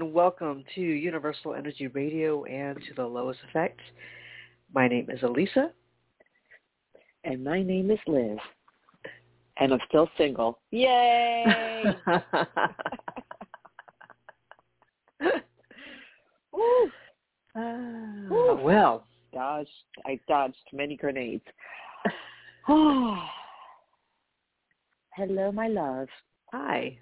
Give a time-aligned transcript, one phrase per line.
[0.00, 0.14] Everyone.
[0.14, 3.36] Welcome to Universal Energy Radio and to the L.O.I.S.
[3.50, 3.78] Effect.
[4.74, 5.72] My name is Alyssa.
[7.24, 8.38] And my name is Liz.
[9.58, 10.58] And I'm still single.
[10.70, 11.84] Yay!
[16.52, 16.90] Woo.
[17.54, 19.04] Ah, well,
[19.34, 19.68] Dodged.
[20.06, 21.44] I dodged many grenades.
[25.14, 26.08] Hello, my love.
[26.52, 26.96] hi.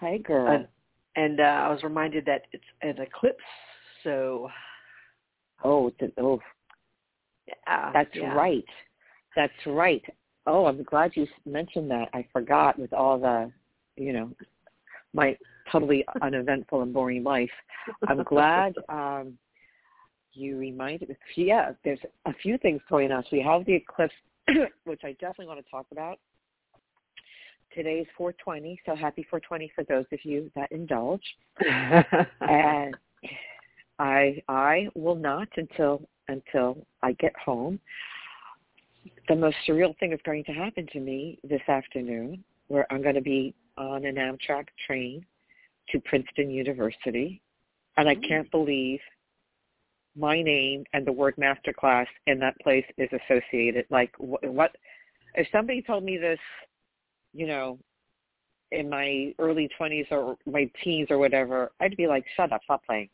[0.00, 0.66] Hi, girl.
[1.18, 3.38] Uh, and uh, I was reminded that it's an eclipse,
[4.04, 4.48] so
[5.64, 6.40] oh, oh,
[7.46, 8.34] yeah, that's yeah.
[8.34, 8.64] right.
[9.36, 10.02] That's right.
[10.46, 12.08] Oh, I'm glad you s- mentioned that.
[12.14, 13.50] I forgot with all the,
[13.96, 14.30] you know,
[15.12, 15.36] my
[15.70, 17.50] totally uneventful and boring life.
[18.08, 19.38] I'm glad um,
[20.32, 21.16] you reminded me.
[21.36, 23.22] Yeah, there's a few things going on.
[23.24, 24.14] So we have the eclipse,
[24.84, 26.18] which I definitely want to talk about.
[27.74, 31.22] Today's 420, so happy 420 for those of you that indulge.
[31.60, 32.96] and
[33.98, 37.80] I I will not until until I get home.
[39.28, 43.14] The most surreal thing is going to happen to me this afternoon, where I'm going
[43.14, 45.24] to be on an Amtrak train
[45.90, 47.40] to Princeton University,
[47.96, 49.00] and I can't believe
[50.16, 53.86] my name and the word masterclass in that place is associated.
[53.90, 54.44] Like what?
[54.44, 54.76] what
[55.34, 56.38] if somebody told me this,
[57.32, 57.78] you know,
[58.72, 62.84] in my early 20s or my teens or whatever, I'd be like, "Shut up, stop
[62.84, 63.08] playing."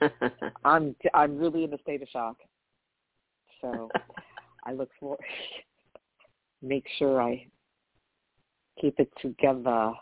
[0.64, 2.36] I'm I'm really in a state of shock.
[3.60, 3.90] So
[4.64, 5.18] I look for
[6.62, 7.46] make sure I
[8.80, 9.92] keep it together.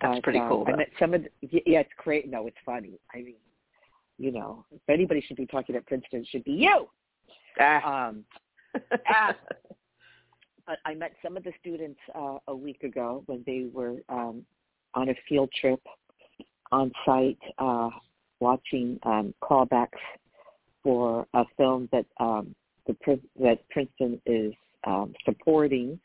[0.00, 1.30] That's But, pretty um, cool, I met some of the,
[1.66, 2.28] yeah, it's great.
[2.28, 2.98] No, it's funny.
[3.14, 3.36] I mean,
[4.18, 6.88] you know, if anybody should be talking at Princeton, it should be you.
[7.60, 8.08] Ah.
[8.08, 8.24] Um,
[9.08, 9.34] ah.
[10.66, 14.44] But I met some of the students uh, a week ago when they were um,
[14.94, 15.80] on a field trip
[16.72, 17.90] on site, uh,
[18.40, 19.88] watching um, callbacks
[20.82, 22.54] for a film that um,
[22.86, 24.52] the that Princeton is
[24.86, 25.98] um, supporting,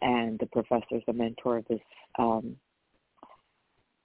[0.00, 1.80] and the professor is a mentor of this.
[2.18, 2.56] Um,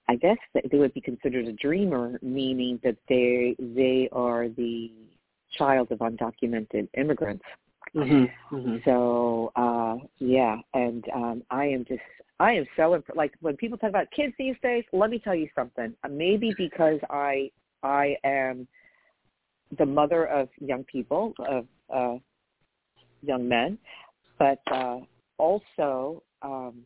[0.08, 4.92] I guess they would be considered a dreamer, meaning that they they are the
[5.58, 7.44] child of undocumented immigrants.
[7.94, 12.02] Hmm hmm So uh yeah, and um I am just
[12.40, 15.36] I am so imp- like when people talk about kids these days, let me tell
[15.36, 15.94] you something.
[16.10, 17.52] Maybe because I
[17.84, 18.68] I am
[19.78, 22.16] the mother of young people, of uh
[23.22, 23.78] young men,
[24.40, 25.00] but uh
[25.38, 26.84] also um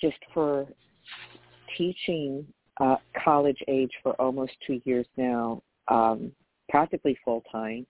[0.00, 0.66] just for
[1.76, 2.46] teaching
[2.80, 6.30] uh college age for almost 2 years now, um
[6.68, 7.84] practically full time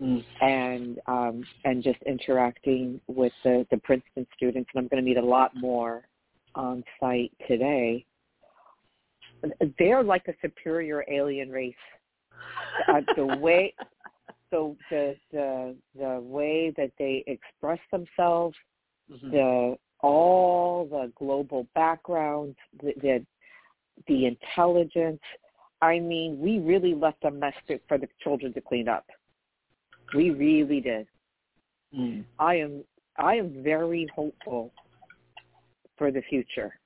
[0.00, 0.24] Mm.
[0.40, 4.70] and um, and just interacting with the, the Princeton students.
[4.74, 6.08] And I'm going to meet a lot more
[6.54, 8.06] on site today.
[9.78, 11.74] They're like a superior alien race.
[12.88, 13.74] Uh, the way
[14.50, 18.56] so the the the way that they express themselves,
[19.10, 19.30] Mhm.
[19.30, 23.26] the all the global background, the, the
[24.06, 25.20] the intelligence.
[25.82, 27.54] I mean, we really left a mess
[27.88, 29.06] for the children to clean up.
[30.14, 31.06] We really did.
[31.96, 32.24] Mm.
[32.38, 32.84] I am
[33.18, 34.72] I am very hopeful
[35.96, 36.78] for the future.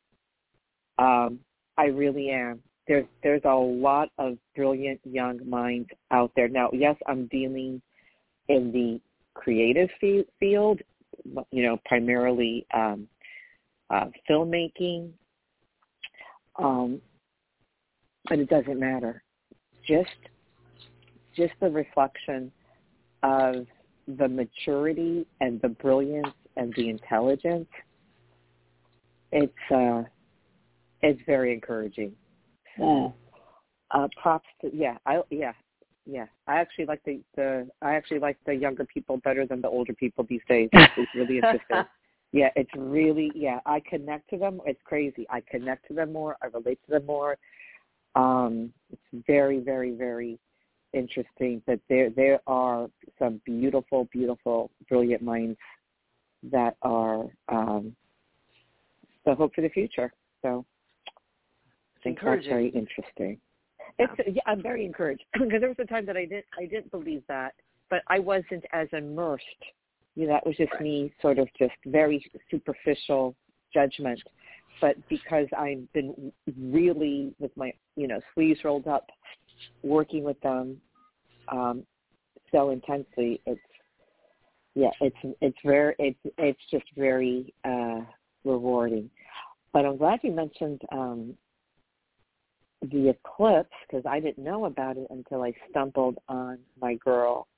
[0.98, 1.38] Um,
[1.76, 2.60] I really am.
[2.86, 6.48] There's there's a lot of brilliant young minds out there.
[6.48, 7.80] Now, yes, I'm dealing
[8.48, 9.00] in the
[9.34, 9.88] creative
[10.38, 10.80] field,
[11.50, 13.08] you know, primarily um,
[13.90, 15.10] uh, filmmaking,
[16.56, 17.00] um,
[18.28, 19.22] but it doesn't matter.
[19.86, 20.10] Just
[21.36, 22.52] just the reflection
[23.24, 23.66] of
[24.06, 27.66] the maturity and the brilliance and the intelligence,
[29.32, 30.02] it's uh,
[31.02, 32.12] it's very encouraging.
[32.78, 33.12] Mm.
[33.90, 35.52] Uh, props to yeah, I yeah
[36.06, 36.26] yeah.
[36.46, 39.94] I actually like the the I actually like the younger people better than the older
[39.94, 40.68] people these days.
[40.72, 41.84] It's really interesting.
[42.32, 43.60] Yeah, it's really yeah.
[43.64, 44.60] I connect to them.
[44.66, 45.26] It's crazy.
[45.30, 46.36] I connect to them more.
[46.42, 47.38] I relate to them more.
[48.14, 50.38] Um, it's very very very
[50.94, 52.88] interesting that there there are
[53.18, 55.58] some beautiful, beautiful, brilliant minds
[56.50, 57.94] that are um,
[59.24, 60.12] the hope for the future.
[60.42, 60.64] So
[61.08, 63.38] I think that's very interesting.
[63.98, 66.90] It's yeah, I'm very encouraged because there was a time that I didn't I didn't
[66.90, 67.54] believe that,
[67.90, 69.44] but I wasn't as immersed.
[70.16, 70.82] You know, that was just Right.
[70.82, 73.34] me, sort of just very superficial
[73.72, 74.20] judgment.
[74.80, 79.08] but because I've been really with my you know sleeves rolled up,
[79.82, 80.80] working with them
[81.48, 81.84] um,
[82.54, 83.60] so intensely, it's
[84.74, 88.00] yeah, it's it's very it's it's just very uh,
[88.44, 89.10] rewarding.
[89.72, 91.34] But I'm glad you mentioned um,
[92.82, 97.48] the eclipse because I didn't know about it until I stumbled on my girl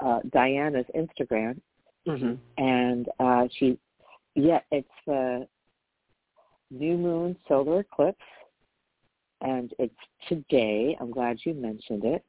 [0.00, 1.60] uh, Diana's Instagram,
[2.06, 2.34] mm-hmm.
[2.56, 3.78] and uh, she,
[4.34, 5.46] yeah, it's the
[6.70, 8.18] new moon solar eclipse,
[9.40, 9.94] and it's
[10.28, 10.96] today.
[11.00, 12.24] I'm glad you mentioned it,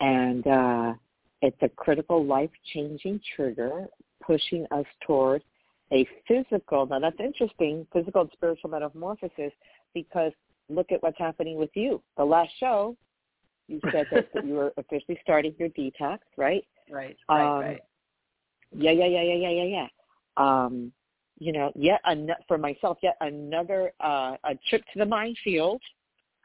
[0.00, 0.94] and uh,
[1.40, 3.86] it's a critical life-changing trigger
[4.24, 5.42] pushing us toward
[5.92, 6.86] a physical.
[6.86, 9.52] Now that's interesting, physical and spiritual metamorphosis,
[9.94, 10.32] because
[10.68, 12.02] look at what's happening with you.
[12.16, 12.96] The last show,
[13.68, 16.64] you said that, that you were officially starting your detox, right?
[16.90, 17.82] Right, right, um, right.
[18.74, 19.86] Yeah, yeah, yeah, yeah, yeah, yeah, yeah.
[20.36, 20.92] Um,
[21.38, 25.82] you know, yet an- for myself, yet another uh, a trip to the minefield.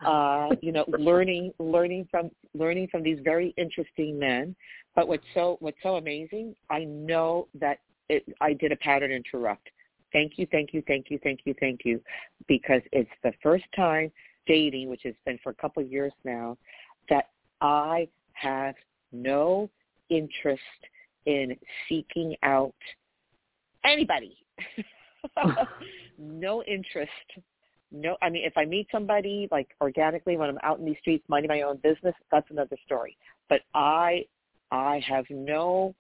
[0.05, 4.55] Uh, you know, learning, learning from learning from these very interesting men.
[4.95, 7.79] But what's so what's so amazing, I know that
[8.09, 9.69] it, I did a pattern interrupt.
[10.13, 12.01] Thank you, thank you, thank you, thank you, thank you,
[12.47, 14.11] because it's the first time
[14.45, 16.57] dating, which has been for a couple of years now,
[17.09, 17.29] that
[17.59, 18.75] I have
[19.11, 19.69] no
[20.09, 20.61] interest
[21.25, 21.57] in
[21.89, 22.73] seeking out
[23.83, 24.37] anybody.
[26.17, 27.11] no interest.
[27.91, 31.23] No, I mean, if I meet somebody like organically when I'm out in these streets
[31.29, 33.17] minding my own business, that's another story.
[33.49, 34.25] But I,
[34.71, 35.95] I have no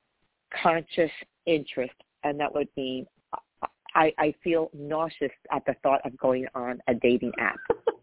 [0.61, 1.11] conscious
[1.45, 1.93] interest,
[2.23, 3.05] and that would mean
[3.95, 7.57] I, I feel nauseous at the thought of going on a dating app.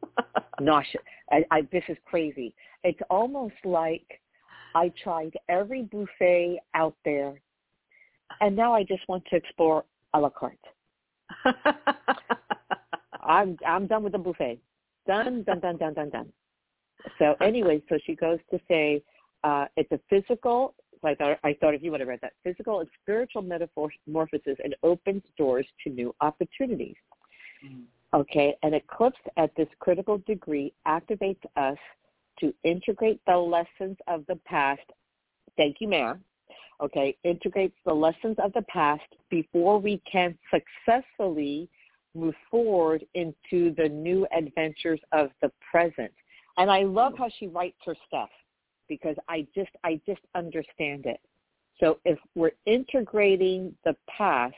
[0.61, 1.03] nauseous.
[1.31, 2.55] I, I, this is crazy.
[2.83, 4.21] It's almost like
[4.75, 7.41] I tried every buffet out there,
[8.41, 9.85] and now I just want to explore
[10.15, 10.59] a la carte.
[13.25, 14.59] I'm I'm done with the buffet.
[15.06, 16.32] Done, done, done, done, done, done.
[17.19, 19.03] So anyway, so she goes to say
[19.43, 20.75] uh, it's a physical.
[21.03, 24.56] So I thought I thought if you would have read that physical and spiritual metamorphosis
[24.62, 26.97] and opens doors to new opportunities.
[27.65, 27.82] Mm-hmm.
[28.15, 31.79] Okay, an eclipse at this critical degree activates us
[32.38, 34.82] to integrate the lessons of the past.
[35.56, 36.23] Thank you, ma'am.
[36.81, 41.69] Okay, integrates the lessons of the past before we can successfully
[42.15, 46.13] move forward into the new adventures of the present.
[46.57, 48.31] And I love how she writes her stuff
[48.89, 51.21] because I just I just understand it.
[51.81, 54.55] So if we're integrating the past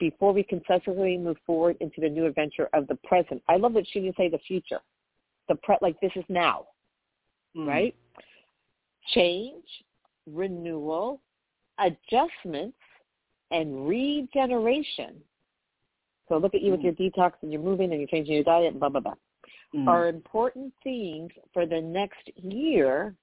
[0.00, 3.40] before we can successfully move forward into the new adventure of the present.
[3.48, 4.80] I love that she didn't say the future.
[5.48, 6.66] The pre like this is now.
[7.56, 7.66] Mm.
[7.66, 7.94] Right?
[9.14, 9.64] Change,
[10.26, 11.20] renewal,
[11.78, 12.78] adjustments,
[13.50, 15.16] and regeneration.
[16.30, 16.76] So look at you mm.
[16.76, 19.14] with your detox and you're moving and you're changing your diet and blah blah blah.
[19.74, 19.88] Mm.
[19.88, 23.14] Are important themes for the next year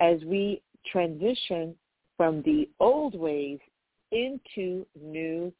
[0.00, 0.60] as we
[0.90, 1.74] transition
[2.16, 3.60] from the old ways
[4.10, 5.52] into new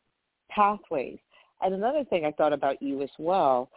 [0.50, 1.19] pathways.
[1.62, 3.70] And another thing I thought about you as well,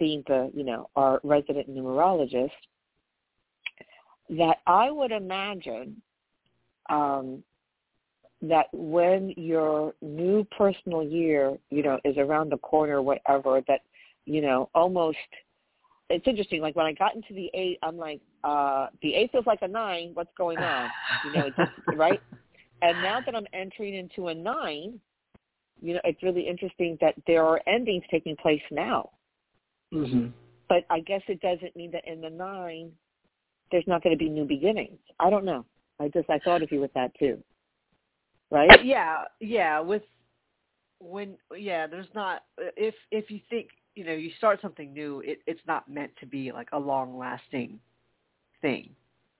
[0.00, 2.50] being the, you know, our resident numerologist,
[4.30, 6.02] that I would imagine
[6.90, 7.44] um,
[8.42, 13.80] that when your new personal year, you know, is around the corner, whatever, that,
[14.26, 15.16] you know, almost
[16.08, 16.60] it's interesting.
[16.60, 19.68] Like when I got into the eight, I'm like, uh, the eight feels like a
[19.68, 20.10] nine.
[20.14, 20.88] What's going on?
[21.24, 22.20] You know, just, right?
[22.82, 25.00] And now that I'm entering into a nine,
[25.80, 29.10] you know, it's really interesting that there are endings taking place now.
[29.92, 30.28] Mm-hmm.
[30.68, 32.92] But I guess it doesn't mean that in the nine,
[33.70, 34.98] there's not going to be new beginnings.
[35.18, 35.64] I don't know.
[36.00, 37.42] I just I thought of you with that too.
[38.50, 38.84] Right?
[38.84, 39.80] Yeah, yeah.
[39.80, 40.02] With
[40.98, 45.40] when yeah, there's not if if you think you know you start something new, it,
[45.46, 47.80] it's not meant to be like a long lasting
[48.62, 48.90] thing.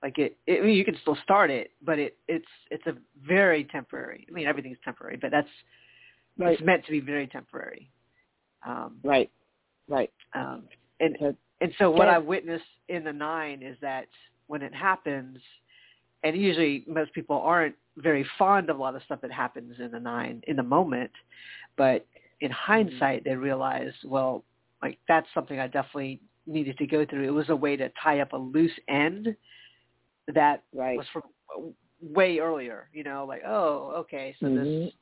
[0.02, 2.94] Like it, it, I mean, you can still start it, but it it's it's a
[3.26, 4.26] very temporary.
[4.28, 5.48] I mean, everything's temporary, but that's
[6.38, 6.52] right.
[6.52, 7.90] it's meant to be very temporary.
[8.66, 9.30] Um, right,
[9.88, 10.12] right.
[10.34, 10.64] Um,
[11.00, 11.16] and
[11.60, 14.06] and so what I witnessed in the nine is that
[14.46, 15.38] when it happens,
[16.22, 19.90] and usually most people aren't very fond of a lot of stuff that happens in
[19.90, 21.10] the nine in the moment,
[21.76, 22.06] but
[22.40, 24.44] in hindsight they realize, well,
[24.82, 27.26] like that's something I definitely needed to go through.
[27.26, 29.34] It was a way to tie up a loose end
[30.32, 30.98] that right.
[30.98, 31.22] was from
[32.00, 32.88] way earlier.
[32.92, 34.84] You know, like oh, okay, so mm-hmm.
[34.84, 34.92] this.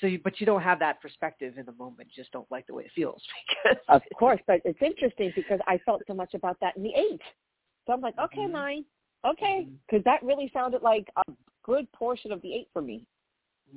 [0.00, 2.10] So, you, but you don't have that perspective in the moment.
[2.14, 3.20] You just don't like the way it feels.
[3.64, 6.92] Because of course, but it's interesting because I felt so much about that in the
[6.94, 7.20] eight.
[7.86, 8.52] So I'm like, okay, mm-hmm.
[8.52, 8.84] nine,
[9.26, 10.10] okay, because mm-hmm.
[10.10, 11.32] that really sounded like a
[11.68, 13.04] good portion of the eight for me.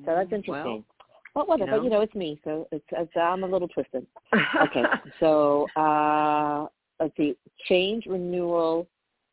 [0.06, 0.36] So that's mm-hmm.
[0.36, 0.84] interesting.
[1.36, 1.78] Well, well whatever, you know.
[1.78, 4.08] but you know, it's me, so it's, it's I'm a little twisted.
[4.62, 4.84] Okay,
[5.20, 6.68] So uh,
[7.00, 7.36] let's see,
[7.68, 8.88] change, renewal.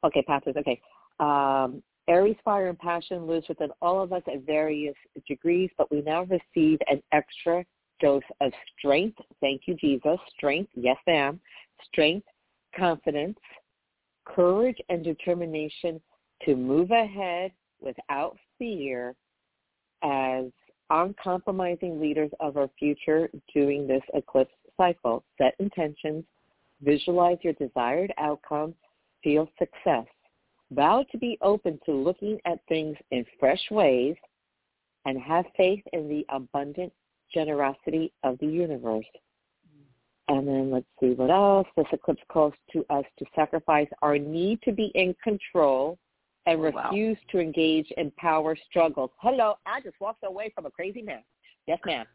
[0.04, 0.56] Okay, pathways.
[0.56, 0.80] Okay.
[1.20, 4.94] Um, Aries fire and passion lives within all of us at various
[5.26, 7.64] degrees, but we now receive an extra
[8.00, 9.18] dose of strength.
[9.40, 10.18] Thank you, Jesus.
[10.36, 11.38] Strength, yes, ma'am.
[11.92, 12.26] Strength,
[12.76, 13.38] confidence,
[14.24, 16.00] courage, and determination
[16.44, 19.14] to move ahead without fear
[20.02, 20.44] as
[20.90, 25.24] uncompromising leaders of our future during this eclipse cycle.
[25.36, 26.24] Set intentions,
[26.82, 28.74] visualize your desired outcome,
[29.22, 30.06] feel success.
[30.70, 34.16] Vow to be open to looking at things in fresh ways
[35.06, 36.92] and have faith in the abundant
[37.32, 39.06] generosity of the universe.
[40.28, 41.66] And then let's see what else.
[41.76, 45.98] This eclipse calls to us to sacrifice our need to be in control
[46.48, 46.90] and Oh, wow.
[46.90, 49.10] refuse to engage in power struggles.
[49.18, 51.22] Hello, I just walked away from a crazy man.
[51.66, 52.06] Yes, ma'am.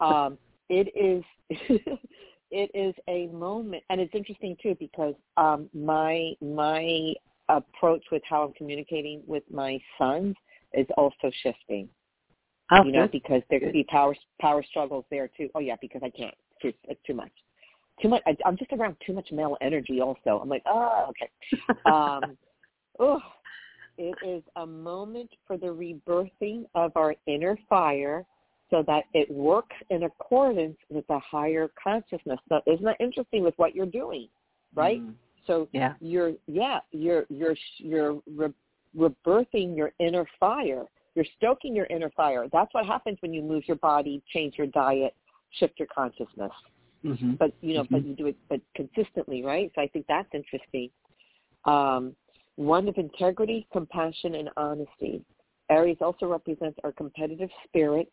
[0.00, 1.22] Um, it is
[2.50, 7.14] it is a moment, and it's interesting too because um, my my
[7.48, 10.34] approach with how I'm communicating with my sons
[10.72, 11.88] is also shifting
[12.72, 15.48] Oh, you know, because there could be power power struggles there too.
[15.54, 16.34] Oh yeah, because I can't.
[16.50, 17.30] It's too, it's too much.
[18.02, 18.22] Too much.
[18.26, 20.00] I, I'm just around too much male energy.
[20.00, 21.30] Also, I'm like, oh, okay.
[21.86, 22.36] Um,
[22.98, 23.20] oh,
[23.98, 28.24] it is a moment for the rebirthing of our inner fire,
[28.70, 32.38] so that it works in accordance with the higher consciousness.
[32.48, 34.28] So, isn't that interesting with what you're doing,
[34.74, 35.00] right?
[35.00, 35.14] Mm.
[35.46, 35.94] So Yeah.
[36.00, 38.52] you're yeah you're you're you're re-
[38.96, 40.84] rebirthing your inner fire
[41.14, 44.66] you're stoking your inner fire that's what happens when you move your body change your
[44.68, 45.14] diet
[45.52, 46.52] shift your consciousness
[47.04, 47.34] Mm-hmm.
[47.34, 50.90] but you know but you do it but consistently right so i think that's interesting
[51.64, 52.16] um
[52.56, 55.22] one of integrity compassion and honesty.
[55.70, 58.10] Aries also represents our competitive spirit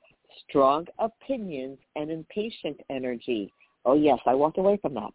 [0.47, 3.51] strong opinions and impatient energy.
[3.85, 5.11] Oh yes i walked away from that.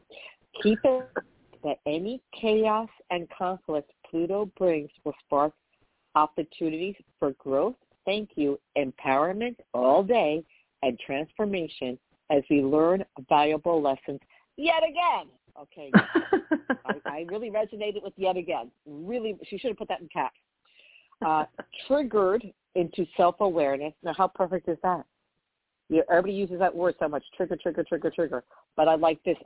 [0.63, 1.09] Keep it
[1.65, 5.53] that any chaos and conflict Pluto brings will spark
[6.15, 10.45] opportunities for growth, thank you, empowerment all day,
[10.83, 11.99] and transformation
[12.31, 14.21] as we learn valuable lessons
[14.57, 15.29] yet again.
[15.61, 18.71] Okay, I, I really resonated with yet again.
[18.87, 20.39] Really, she should have put that in caps.
[21.25, 21.45] Uh,
[21.87, 23.93] triggered into self-awareness.
[24.03, 25.05] Now, how perfect is that?
[25.89, 28.45] Yeah, everybody uses that word so much, trigger, trigger, trigger, trigger.
[28.77, 29.37] But I like this,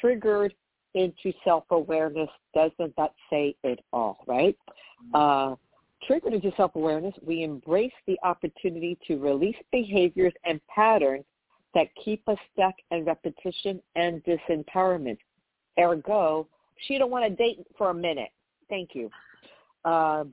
[0.00, 0.54] triggered
[0.94, 2.28] into self-awareness.
[2.54, 4.56] Doesn't that say it all, right?
[5.14, 5.54] Uh,
[6.06, 11.24] triggered into self-awareness, we embrace the opportunity to release behaviors and patterns
[11.74, 15.18] that keep us stuck in repetition and disempowerment.
[15.80, 16.46] Ergo,
[16.86, 18.30] she don't want to date for a minute.
[18.68, 19.10] Thank you.
[19.84, 20.32] Um,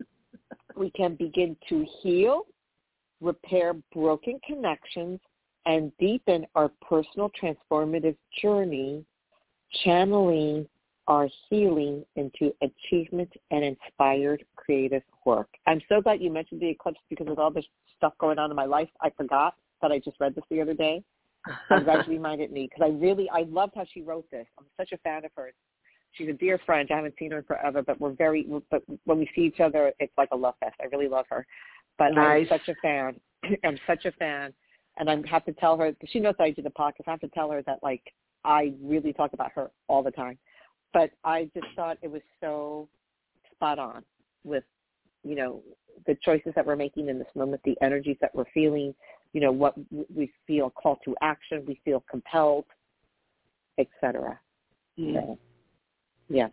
[0.76, 2.44] we can begin to heal,
[3.22, 5.20] repair broken connections,
[5.66, 9.04] and deepen our personal transformative journey,
[9.84, 10.68] channeling
[11.08, 15.48] our healing into achievement and inspired creative work.
[15.66, 18.56] I'm so glad you mentioned the eclipse because with all this stuff going on in
[18.56, 21.04] my life, I forgot that I just read this the other day.
[21.70, 24.46] I'm glad you reminded me because I really, I loved how she wrote this.
[24.58, 25.54] I'm such a fan of hers.
[26.14, 26.88] She's a dear friend.
[26.92, 29.92] I haven't seen her in forever, but we're very, but when we see each other,
[30.00, 30.76] it's like a love fest.
[30.82, 31.46] I really love her.
[31.98, 32.48] But Nice.
[32.50, 33.20] I'm such a fan.
[33.64, 34.54] I'm such a fan.
[34.98, 37.08] And I have to tell her, she knows that I do the podcast.
[37.08, 38.02] I have to tell her that like
[38.44, 40.38] I really talk about her all the time.
[40.94, 42.88] But I just thought it was so
[43.52, 44.04] spot on
[44.44, 44.64] with,
[45.24, 45.62] you know,
[46.06, 48.96] the choices that we're making in this moment, the energies that we're feeling,
[49.34, 49.76] you know, what
[50.14, 52.66] we feel called to action, we feel compelled,
[53.78, 54.40] etc.
[55.00, 55.14] Mm.
[55.14, 55.40] So,
[56.30, 56.48] yeah.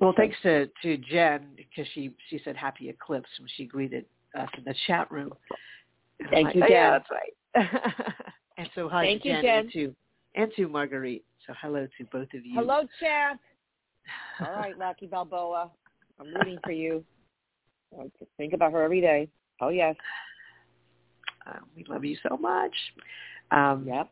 [0.00, 4.04] Well, thanks to to Jen because she she said happy eclipse when she greeted
[4.36, 5.32] us in the chat room.
[6.30, 6.76] Thank like, you, "Oh, Jen.
[6.76, 8.14] Yeah, that's right.
[8.58, 9.58] and so hi Thank to you, Jen, Jen.
[9.58, 9.94] and to
[10.34, 11.24] and to Marguerite.
[11.46, 12.54] So hello to both of you.
[12.54, 13.40] Hello, champ.
[14.40, 15.70] All right, Rocky Balboa.
[16.20, 17.04] I'm rooting for you.
[17.98, 19.28] I just think about her every day.
[19.60, 19.96] Oh, yes.
[21.46, 22.74] Uh, we love you so much.
[23.50, 24.10] Um, Yep.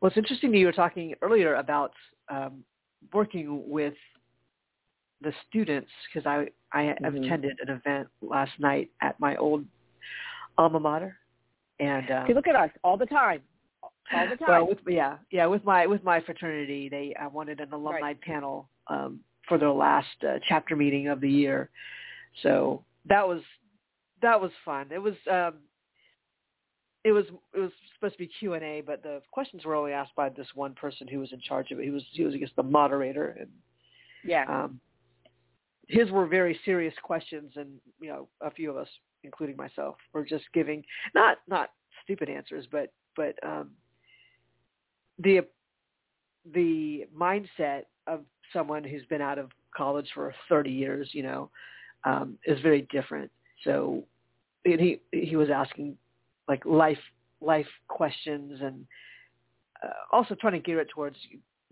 [0.00, 1.92] Well, it's interesting that you were talking earlier about
[2.28, 2.64] um,
[3.12, 3.94] working with
[5.20, 7.24] the students because I I Mhm.
[7.24, 9.64] attended an event last night at my old
[10.58, 11.16] alma mater,
[11.78, 13.42] and um, See, look at us all the time.
[14.12, 14.48] All the time.
[14.48, 18.68] well, with yeah, yeah, with my with my fraternity, they I wanted an alumni panel
[18.88, 21.70] um, for their last uh, chapter meeting of the year,
[22.42, 23.42] so that was
[24.20, 24.90] that was fun.
[24.90, 25.54] It was um,
[27.04, 29.92] it was it was supposed to be Q and A, but the questions were only
[29.92, 31.84] asked by this one person who was in charge of it.
[31.84, 33.48] He was he was I guess the moderator, and
[34.24, 34.44] yeah.
[34.48, 34.80] um,
[35.88, 37.68] his were very serious questions, and
[38.00, 38.88] you know a few of us,
[39.24, 41.70] including myself, were just giving not not
[42.04, 43.70] stupid answers, but but um,
[45.18, 45.40] the
[46.54, 48.20] the mindset of
[48.52, 51.50] someone who's been out of college for 30 years, you know,
[52.04, 53.30] um, is very different.
[53.64, 54.04] So
[54.64, 55.96] and he he was asking
[56.48, 56.98] like life
[57.40, 58.84] life questions and
[59.82, 61.16] uh, also trying to gear it towards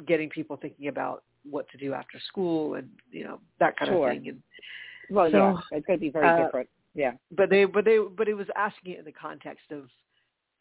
[0.07, 4.09] getting people thinking about what to do after school and you know that kind Sure.
[4.11, 4.29] of thing.
[4.29, 4.43] And
[5.09, 6.69] Well, So, yeah, it's going to be very uh, different.
[6.95, 7.13] Yeah.
[7.37, 9.89] but they but they but it was asking it in the context of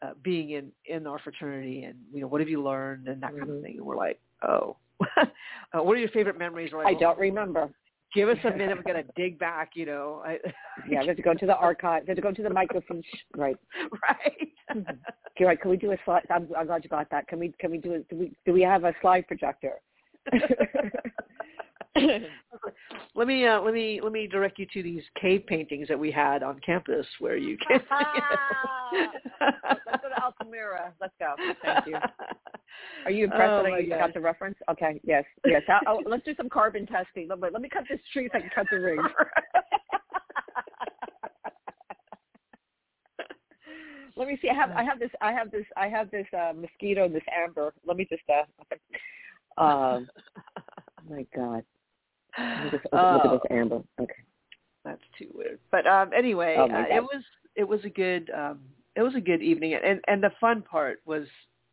[0.02, 3.30] uh, being in in our fraternity and you know what have you learned and that
[3.30, 3.62] kind of Mhm.
[3.62, 3.76] thing.
[3.78, 4.76] And we're like, oh,
[5.16, 6.72] uh, what are your favorite memories?
[6.72, 7.70] Like, I don't "Oh, remember.
[8.14, 8.76] Give us a minute.
[8.76, 9.70] We're gonna dig back.
[9.74, 10.22] You know.
[10.24, 10.38] I,
[10.88, 12.02] Yeah, we have to go to the archive.
[12.02, 13.04] We have to go to the microfiche.
[13.36, 13.56] Right.
[14.08, 14.86] right.
[15.36, 15.60] Okay, right.
[15.60, 16.26] Can we do a slide?
[16.28, 17.26] I'm, I'm glad you got that.
[17.28, 17.54] Can we?
[17.58, 18.08] Can we do it?
[18.10, 18.32] Do we?
[18.44, 19.80] Do we have a slide projector?
[23.14, 26.10] let me uh, let me let me direct you to these cave paintings that we
[26.10, 27.80] had on campus where you can.
[29.40, 30.92] Let's go to Altamira.
[31.00, 31.34] Let's go.
[31.64, 31.96] Thank you.
[33.04, 34.56] Are you impressed Oh, that I got the reference?
[34.70, 35.00] Okay.
[35.04, 35.24] Yes.
[35.44, 35.62] Yes.
[35.66, 37.28] How, oh, let's do some carbon testing.
[37.28, 39.00] Let me, let me cut this tree so I can cut the ring.
[44.16, 44.48] let me see.
[44.48, 47.22] I have I have this I have this I have this uh, mosquito, and this
[47.32, 47.72] amber.
[47.84, 48.44] Let me just uh.
[49.60, 50.08] Um.
[51.08, 51.64] my God.
[52.70, 53.82] Just open, look at Oh, this amber.
[54.00, 54.12] Okay.
[54.84, 55.58] that's too weird.
[55.70, 57.22] But um, anyway, Oh, uh, it was
[57.56, 58.60] it was a good um,
[58.96, 61.26] it was a good evening, and and the fun part was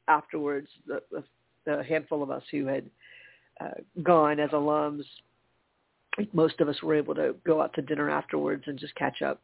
[0.08, 0.68] afterwards.
[0.86, 1.24] The the,
[1.66, 2.90] the handful of us who had
[3.60, 3.72] uh,
[4.04, 5.04] gone as alums,
[6.34, 9.42] most of us were able to go out to dinner afterwards and just catch up.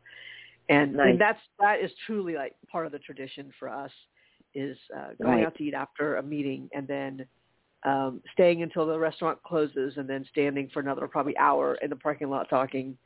[0.69, 1.09] And, Nice.
[1.11, 3.91] and that's that is truly like part of the tradition for us
[4.55, 5.45] is uh, going Right.
[5.45, 7.25] out to eat after a meeting and then
[7.85, 11.95] um, staying until the restaurant closes and then standing for another probably hour in the
[11.95, 12.97] parking lot talking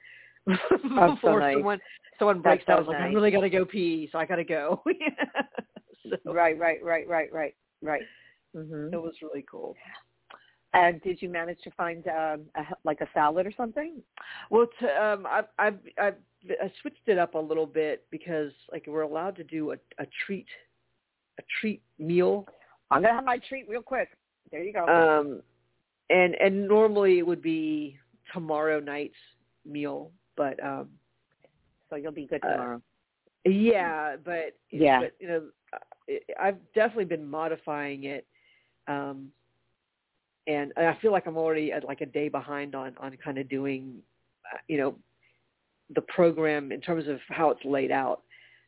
[0.48, 1.56] so before nice.
[1.56, 1.80] someone
[2.20, 3.16] someone breaks so down like I nice.
[3.16, 4.82] really got to go pee, so I got to go.
[6.10, 6.58] so Right.
[6.58, 6.84] Right.
[6.84, 7.08] Right.
[7.08, 7.32] Right.
[7.32, 7.56] Right.
[7.82, 8.04] Right.
[8.54, 9.76] hmm it was really cool.
[10.74, 14.02] And did you manage to find um, a, like a salad or something?
[14.52, 16.16] Well, to, um, I've, I've I've
[16.62, 20.06] I switched it up a little bit because like we're allowed to do a, a
[20.26, 20.46] treat
[21.40, 22.46] a treat meal,
[22.92, 24.10] I'm gonna have my treat real quick.
[24.52, 24.88] There you go.
[24.88, 25.42] um,
[26.10, 27.98] and and normally it would be
[28.34, 29.16] tomorrow night's
[29.66, 30.90] meal, but um,
[31.90, 32.82] so you'll be good uh, tomorrow.
[33.46, 35.02] yeah, but Yeah.
[35.02, 35.50] but you know,
[36.10, 38.26] I- I've definitely been modifying it,
[38.88, 39.32] um,
[40.48, 43.50] and I feel like I'm already at like a day behind on on kind of
[43.50, 44.02] doing,
[44.54, 44.96] uh, you know,
[45.96, 48.22] the program in terms of how it's laid out.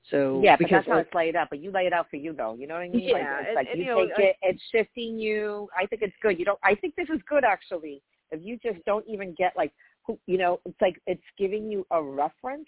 [0.09, 1.49] So yeah, but because that's how it's laid out.
[1.49, 2.55] But you lay it out for you, though.
[2.55, 3.07] You know what I mean?
[3.07, 4.35] Yeah, like, it's and- like and, you, you know, take it.
[4.41, 5.67] It's shifting you.
[5.77, 6.39] I think it's good.
[6.39, 6.59] You don't.
[6.63, 8.01] I think this is good actually.
[8.31, 9.71] If you just don't even get like,
[10.05, 12.67] who, you know, it's like it's giving you a reference.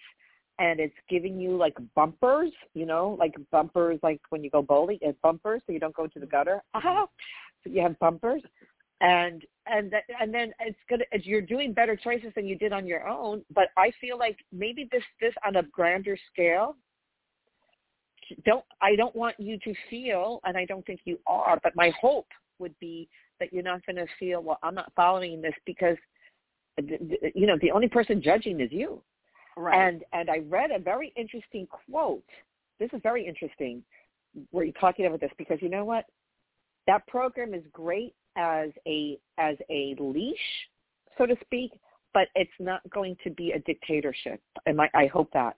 [0.59, 4.99] And it's giving you like bumpers, you know, like bumpers, like when you go bowling,
[5.01, 6.61] it's bumpers, so you don't go to the gutter.
[6.75, 7.07] Ah,
[7.63, 8.43] so you have bumpers,
[8.99, 12.73] and and that, and then it's gonna as you're doing better choices than you did
[12.73, 13.43] on your own.
[13.55, 16.75] But I feel like maybe this this on a grander scale
[18.45, 21.91] don't I don't want you to feel, and I don't think you are, but my
[21.99, 22.27] hope
[22.59, 25.97] would be that you're not going to feel, well, I'm not following this because,
[26.77, 29.01] you know, the only person judging is you.
[29.57, 29.87] right.
[29.87, 32.23] And and I read a very interesting quote.
[32.79, 33.83] This is very interesting
[34.51, 36.05] where you're talking about this because you know what?
[36.87, 40.37] That program is great as a as a leash,
[41.17, 41.71] so to speak,
[42.13, 44.41] but it's not going to be a dictatorship.
[44.65, 45.57] And I, I hope that.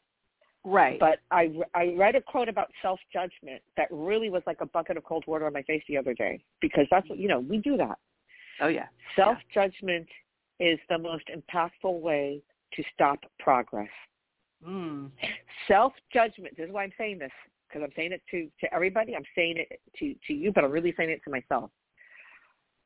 [0.63, 0.99] Right.
[0.99, 5.03] But I, I read a quote about self-judgment that really was like a bucket of
[5.03, 7.77] cold water on my face the other day because that's what, you know, we do
[7.77, 7.97] that.
[8.61, 8.87] oh yeah.
[9.15, 10.07] Self-judgment
[10.59, 12.41] is the most impactful way
[12.73, 13.89] to stop progress.
[14.67, 15.11] Mm.
[15.67, 17.31] Self-judgment, this is why I'm saying this
[17.67, 19.15] because I'm saying it to, to everybody.
[19.15, 21.71] I'm saying it to, to you, but I'm really saying it to myself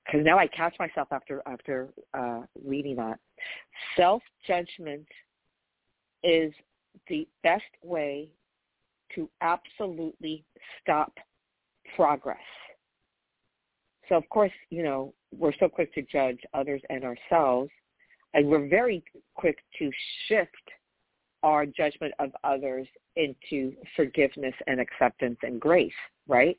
[0.06, 3.20] because now I catch myself after, after uh, reading that.
[3.98, 5.06] Self-judgment
[6.24, 6.54] is
[7.08, 8.30] the best way
[9.16, 10.44] to absolutely
[10.82, 11.14] stop
[11.96, 12.38] progress.
[14.10, 17.70] So of course, you know, we're so quick to judge others and ourselves,
[18.34, 19.04] and we're very
[19.36, 19.92] quick to
[20.28, 20.52] shift
[21.44, 25.92] our judgment of others into forgiveness and acceptance and grace,
[26.28, 26.58] right?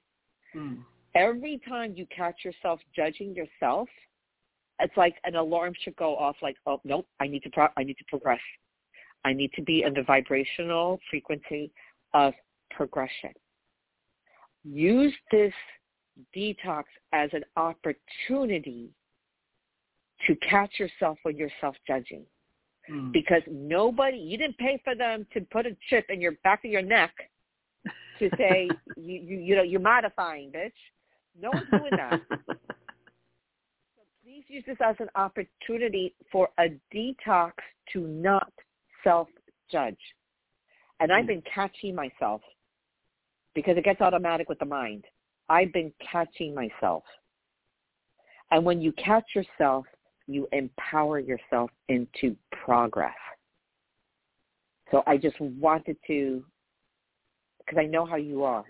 [0.55, 0.79] Mm.
[1.15, 3.89] Every time you catch yourself judging yourself,
[4.81, 7.83] it's like an alarm should go off like, oh, nope, I need to pro- I
[7.83, 8.41] need to progress.
[9.25, 11.71] I need to be in the vibrational frequency
[12.15, 12.33] of
[12.71, 13.33] progression.
[14.65, 15.53] Use this
[16.37, 18.91] detox as an opportunity
[20.27, 22.25] to catch yourself when you're self-judging
[22.91, 23.13] Mm.
[23.13, 26.71] because nobody, you didn't pay for them to put a chip in your back of
[26.71, 27.13] your neck
[28.19, 30.73] to say, you, you, you know, you're modifying, bitch.
[31.41, 32.21] No one's doing that.
[34.25, 37.53] Please use this as an opportunity for a detox
[37.93, 38.53] to not
[39.05, 39.99] self-judge.
[41.01, 41.29] And I've hmm.
[41.29, 42.41] been catching myself
[43.55, 45.05] because it gets automatic with the mind.
[45.49, 47.05] I've been catching myself.
[48.51, 49.87] And when you catch yourself,
[50.27, 53.15] you empower yourself into progress.
[54.91, 56.45] So I just wanted to,
[57.59, 58.65] because I know how you are.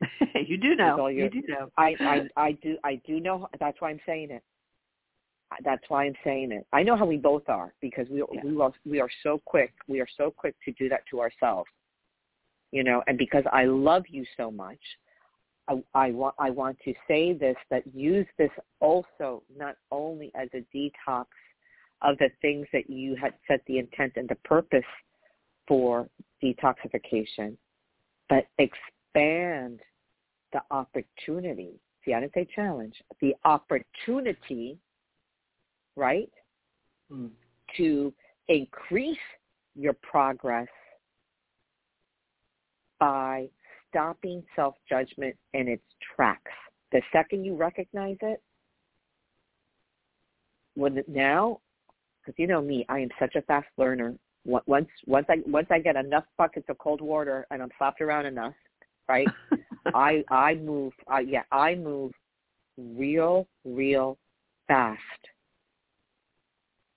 [0.34, 1.06] you do know.
[1.08, 1.70] Your, you do know.
[1.76, 2.76] I, I, I do.
[2.84, 3.48] I do know.
[3.60, 4.42] That's why I'm saying it.
[5.62, 6.66] That's why I'm saying it.
[6.72, 8.40] I know how we both are because we yeah.
[8.44, 9.72] we are, we are so quick.
[9.88, 11.68] We are so quick to do that to ourselves.
[12.72, 14.80] You know, and because I love you so much,
[15.68, 20.48] I, I want I want to say this that use this also not only as
[20.54, 21.26] a detox
[22.02, 24.84] of the things that you had set the intent and the purpose
[25.66, 26.08] for
[26.42, 27.56] detoxification,
[28.28, 29.80] but expand
[30.52, 31.80] the opportunity.
[32.04, 32.94] See, I didn't say challenge.
[33.20, 34.78] The opportunity,
[35.96, 36.30] right,
[37.12, 37.30] mm.
[37.76, 38.12] to
[38.48, 39.18] increase
[39.74, 40.68] your progress
[42.98, 43.48] by
[43.88, 45.82] stopping self-judgment in its
[46.14, 46.52] tracks.
[46.92, 48.42] The second you recognize it,
[50.74, 51.60] when now,
[52.20, 54.14] because you know me, I am such a fast learner.
[54.44, 58.26] Once once I once I get enough buckets of cold water and I'm slapped around
[58.26, 58.54] enough,
[59.08, 59.26] right?
[59.94, 60.92] I I move.
[61.08, 62.12] I, yeah, I move
[62.76, 64.18] real real
[64.68, 65.00] fast,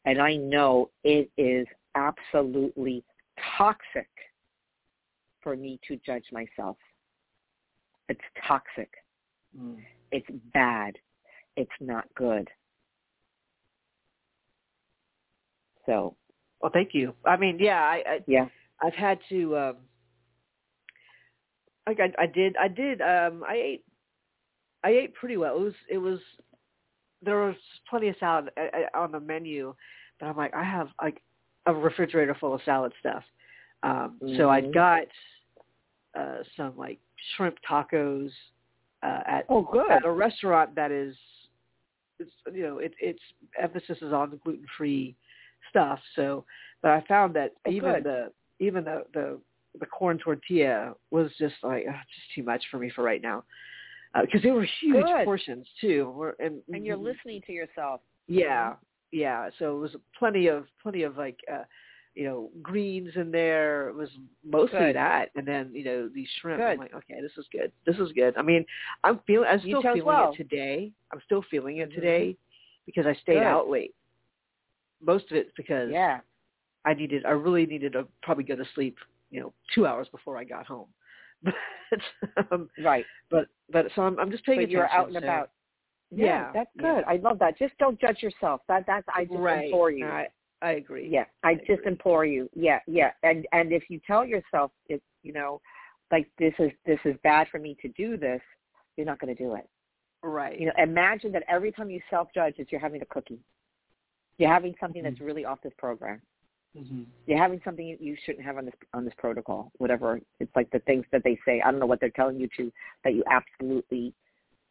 [0.08, 3.04] and I know it is absolutely
[3.58, 4.08] toxic
[5.42, 6.78] for me to judge myself.
[8.08, 8.90] It's toxic.
[9.60, 9.80] Mm.
[10.14, 10.94] It's bad.
[11.58, 12.48] It's not good.
[15.86, 16.16] So.
[16.62, 17.14] Well, thank you.
[17.26, 18.48] I mean, yeah, I, I yeah,
[18.82, 19.58] I've had to.
[19.58, 19.76] um
[21.86, 23.02] like I, I did, I did.
[23.02, 23.86] Um, I ate,
[24.84, 25.56] I ate pretty well.
[25.56, 26.20] It was, it was.
[27.24, 27.56] There was
[27.90, 29.74] plenty of salad uh, uh, on the menu,
[30.20, 31.22] but I'm like, I have like
[31.66, 33.24] a refrigerator full of salad stuff.
[33.84, 34.38] Um, mm-hmm.
[34.38, 35.08] So I got
[36.18, 37.00] uh, some like
[37.36, 38.32] shrimp tacos
[39.04, 41.16] uh, at oh good at a restaurant that is
[42.20, 43.20] it's you know it, its
[43.62, 45.16] emphasis is on the gluten free
[45.70, 46.00] stuff.
[46.16, 46.46] So,
[46.82, 48.04] but I found that oh, even good.
[48.04, 49.40] the even the the
[49.80, 53.44] the corn tortilla was just like oh, just too much for me for right now
[54.22, 55.26] because uh, they were huge good.
[55.26, 56.14] portions too.
[56.16, 58.02] We're, and and you're listening to yourself.
[58.28, 58.74] Yeah,
[59.12, 59.50] yeah.
[59.60, 61.40] So it was plenty of plenty of like.
[61.52, 61.64] uh
[62.18, 63.90] you know, greens in there.
[63.90, 64.10] It was
[64.44, 64.96] mostly good.
[64.96, 66.60] that, and then you know these shrimp.
[66.60, 66.72] Good.
[66.72, 67.72] I'm like, okay, this is good.
[67.86, 68.36] This is good.
[68.38, 68.66] I mean,
[69.04, 69.48] I'm feeling.
[69.48, 70.32] I'm still feeling well.
[70.34, 70.92] it today.
[71.14, 72.02] I'm still feeling it mm-hmm.
[72.02, 72.38] today
[72.88, 73.44] because I stayed good.
[73.44, 73.94] out late.
[75.00, 76.22] Most of it's because yeah,
[76.86, 77.24] I needed.
[77.24, 78.98] I really needed to probably go to sleep.
[79.30, 80.88] You know, two hours before I got home.
[81.90, 83.06] But um, right.
[83.32, 84.78] But but so I'm I'm just paying but attention.
[84.78, 85.52] you're out and so, about.
[86.12, 87.04] Yeah, yeah that's good.
[87.06, 87.14] Yeah.
[87.14, 87.58] I love that.
[87.58, 88.62] Just don't judge yourself.
[88.68, 89.66] That that's I just right.
[89.66, 90.08] implore you.
[90.08, 90.28] I,
[90.62, 91.10] I agree.
[91.10, 91.92] Yeah, I, I just agree.
[91.92, 92.50] implore you.
[92.56, 95.62] Yeah, yeah, and and if you tell yourself, it you know,
[96.12, 98.42] like this is this is bad for me to do this,
[98.96, 99.68] you're not going to do it.
[100.24, 100.60] Right.
[100.60, 103.40] You know, imagine that every time you self-judge, it's you're having a cookie.
[104.38, 105.12] You're having something mm-hmm.
[105.12, 106.22] that's really off this program.
[106.78, 107.04] Mm-hmm.
[107.26, 109.72] You're having something you, you shouldn't have on this on this protocol.
[109.78, 111.62] Whatever it's like, the things that they say.
[111.64, 112.72] I don't know what they're telling you to
[113.04, 114.14] that you absolutely,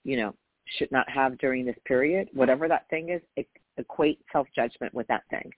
[0.04, 0.34] you know,
[0.78, 2.28] should not have during this period.
[2.32, 5.52] Whatever that thing is, it, equate self-judgment with that thing.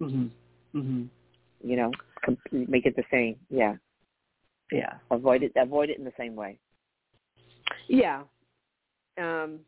[0.00, 0.30] Mhm.
[0.74, 1.08] Mhm.
[1.62, 1.92] You know,
[2.24, 3.38] com- make it the same.
[3.50, 3.76] Yeah.
[4.70, 4.98] Yeah.
[5.10, 5.52] Avoid it.
[5.56, 6.58] Avoid it in the same way.
[7.88, 8.22] Yeah.
[9.16, 9.60] Um,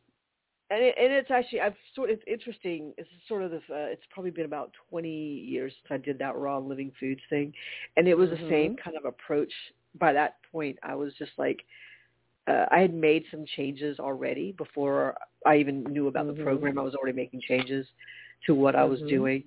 [0.71, 2.95] and it, and it's actually I've sort it's interesting.
[2.97, 6.37] It's sort of the uh, it's probably been about twenty years since I did that
[6.37, 7.53] raw living foods thing,
[7.97, 8.45] and it was mm-hmm.
[8.45, 9.53] the same kind of approach.
[9.99, 11.64] By that point, I was just like,
[12.51, 16.39] uh, I had made some changes already before I even knew about mm-hmm.
[16.39, 16.79] the program.
[16.79, 17.87] I was already making changes
[18.47, 19.09] to what I was mm-hmm.
[19.09, 19.45] doing,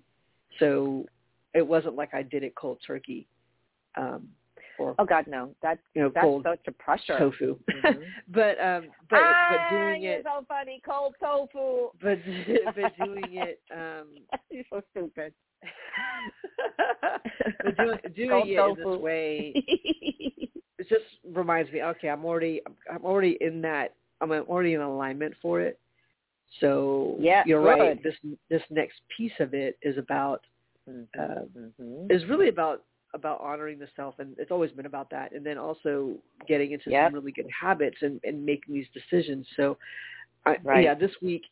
[0.60, 1.06] so
[1.54, 3.28] it wasn't like I did it cold turkey.
[3.96, 4.30] Um,
[4.80, 5.52] or oh God, no!
[5.62, 7.18] That's you know that's cold such a pressure.
[7.18, 8.02] tofu, Mm-hmm.
[8.30, 11.90] but um, but ah, but doing you're it, so funny, cold tofu.
[12.02, 12.18] but
[12.76, 14.08] but doing it, um,
[14.50, 15.34] you're so stupid.
[17.64, 18.82] but doing doing Cold it tofu.
[18.82, 21.82] in this way, it just reminds me.
[21.84, 23.94] Okay, I'm already I'm already in that.
[24.22, 25.80] I'm already in alignment for it.
[26.60, 27.80] So Yeah, you're good.
[27.80, 28.04] right.
[28.04, 28.16] This
[28.50, 30.42] this next piece of it is about
[30.90, 31.20] mm-hmm.
[31.20, 32.12] uh, mm-hmm.
[32.12, 35.58] is really about about honoring the self and it's always been about that and then
[35.58, 36.14] also
[36.48, 37.08] getting into Yep.
[37.08, 39.78] some really good habits and, and making these decisions so
[40.46, 40.84] I, Right.
[40.84, 41.44] yeah this week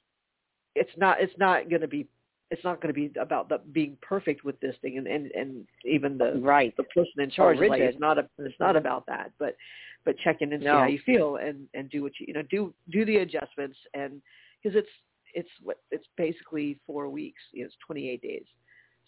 [0.75, 2.07] it's not it's not going to be
[2.49, 5.67] it's not going to be about the, being perfect with this thing and and, and
[5.85, 6.75] even the right.
[6.77, 9.55] the person in charge is like it's not a it's not about that but
[10.03, 12.43] but check in and see how you feel and and do what you you know
[12.49, 14.21] do do the adjustments and
[14.61, 14.89] because it's
[15.33, 17.41] it's what it's basically four weeks.
[17.51, 18.45] You know, it's 28 days.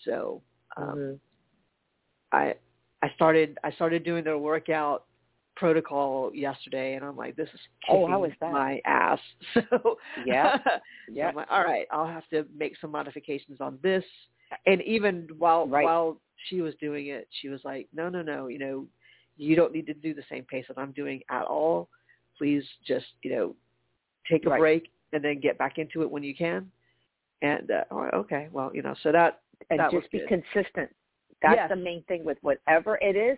[0.05, 0.41] So
[0.77, 1.19] um, Mhm.
[2.33, 2.55] I
[3.01, 5.05] I started I started doing their workout
[5.55, 8.51] protocol yesterday, and I'm like, this is Oh, kicking that?
[8.51, 9.19] my ass.
[9.71, 10.57] So Yeah.
[10.65, 10.79] so
[11.13, 11.29] Yeah.
[11.29, 14.03] I'm like, all right, I'll have to make some modifications on this.
[14.65, 15.85] And even while Right.
[15.85, 16.19] while
[16.49, 18.85] she was doing it, she was like, no, no, no, you know,
[19.37, 21.89] you don't need to do the same pace that I'm doing at all.
[22.37, 23.55] Please just, you know,
[24.29, 24.59] take a Right.
[24.59, 26.69] break and then get back into it when you can.
[27.41, 27.83] And uh,
[28.15, 30.27] okay, well, you know, so that and that was just be good.
[30.53, 30.89] consistent.
[31.43, 31.69] That's Yes.
[31.69, 33.37] the main thing with whatever it is.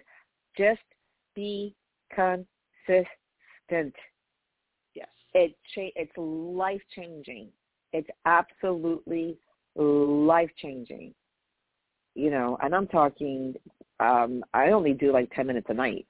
[0.56, 0.82] Just
[1.34, 1.76] be
[2.12, 3.96] consistent.
[4.94, 7.52] yes, It cha- it's life changing.
[7.92, 9.38] It's absolutely
[9.76, 11.14] life changing.
[12.14, 13.56] You know, and I'm talking.
[14.00, 16.06] Um, I only do like ten minutes a night,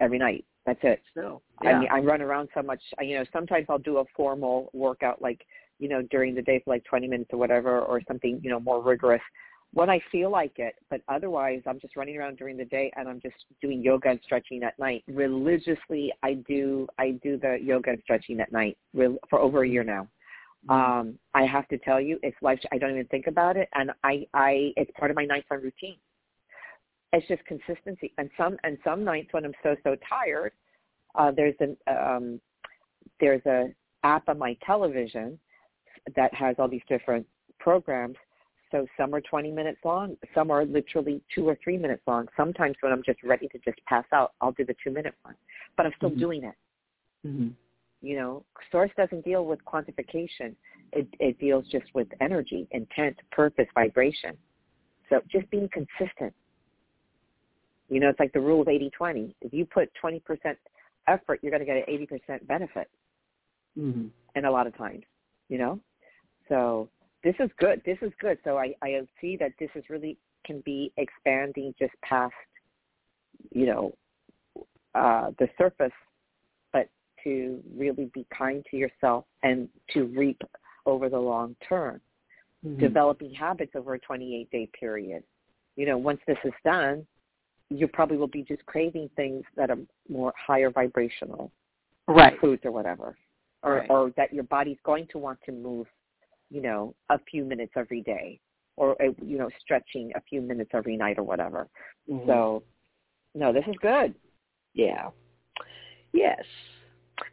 [0.00, 0.46] every night.
[0.66, 1.02] That's it.
[1.14, 1.78] so I yeah.
[1.80, 2.80] mean, I run around so much.
[3.02, 5.44] You know, sometimes I'll do a formal workout, like
[5.78, 8.60] you know, during the day for like 20 minutes or whatever, or something you know
[8.60, 9.20] more rigorous
[9.74, 10.76] when I feel like it.
[10.88, 14.20] But otherwise, I'm just running around during the day, and I'm just doing yoga and
[14.24, 15.04] stretching at night.
[15.08, 18.78] Religiously, I do I do the yoga and stretching at night
[19.28, 20.08] for over a year now.
[20.68, 22.58] Um, I have to tell you, it's life.
[22.72, 25.96] I don't even think about it, and I I it's part of my nighttime routine.
[27.12, 30.52] It's just consistency, and some and some nights when I'm so so tired,
[31.16, 32.40] uh, there's an um,
[33.20, 33.66] there's a
[34.04, 35.38] app on my television
[36.16, 37.26] that has all these different
[37.58, 38.16] programs.
[38.70, 42.26] So some are 20 minutes long, some are literally two or three minutes long.
[42.36, 45.36] Sometimes when I'm just ready to just pass out, I'll do the two minute one,
[45.76, 46.18] but I'm still Mhm.
[46.18, 46.54] doing it.
[47.22, 47.48] hmm
[48.00, 50.54] You know, source doesn't deal with quantification.
[50.92, 54.36] It, it deals just with energy, intent, purpose, vibration.
[55.08, 56.34] So just being consistent.
[57.88, 59.34] You know, it's like the rule of 80-20.
[59.40, 60.20] If you put 20%
[61.06, 62.90] effort, you're going to get an 80% benefit
[63.74, 65.04] hmm and a lot of times,
[65.48, 65.78] you know?
[66.48, 66.88] So
[67.24, 67.82] this is good.
[67.84, 68.38] This is good.
[68.44, 72.34] So I, I see that this is really can be expanding just past,
[73.50, 73.94] you know,
[74.94, 75.92] uh, the surface,
[76.72, 76.88] but
[77.24, 80.40] to really be kind to yourself and to reap
[80.86, 82.00] over the long term,
[82.64, 82.80] Mm-hmm.
[82.80, 85.22] developing habits over a 28 day period.
[85.76, 87.06] You know, once this is done,
[87.68, 89.76] you probably will be just craving things that are
[90.08, 91.52] more higher vibrational
[92.08, 92.38] Right.
[92.40, 93.18] foods or whatever,
[93.62, 93.90] or Right.
[93.90, 95.86] or that your body's going to want to move,
[96.50, 98.40] you know, a few minutes every day,
[98.76, 101.68] or uh, you know, stretching a few minutes every night or whatever.
[102.10, 102.26] Mhm.
[102.26, 102.62] So,
[103.34, 104.14] no, this is good.
[104.74, 105.10] Yeah.
[106.12, 106.44] Yes.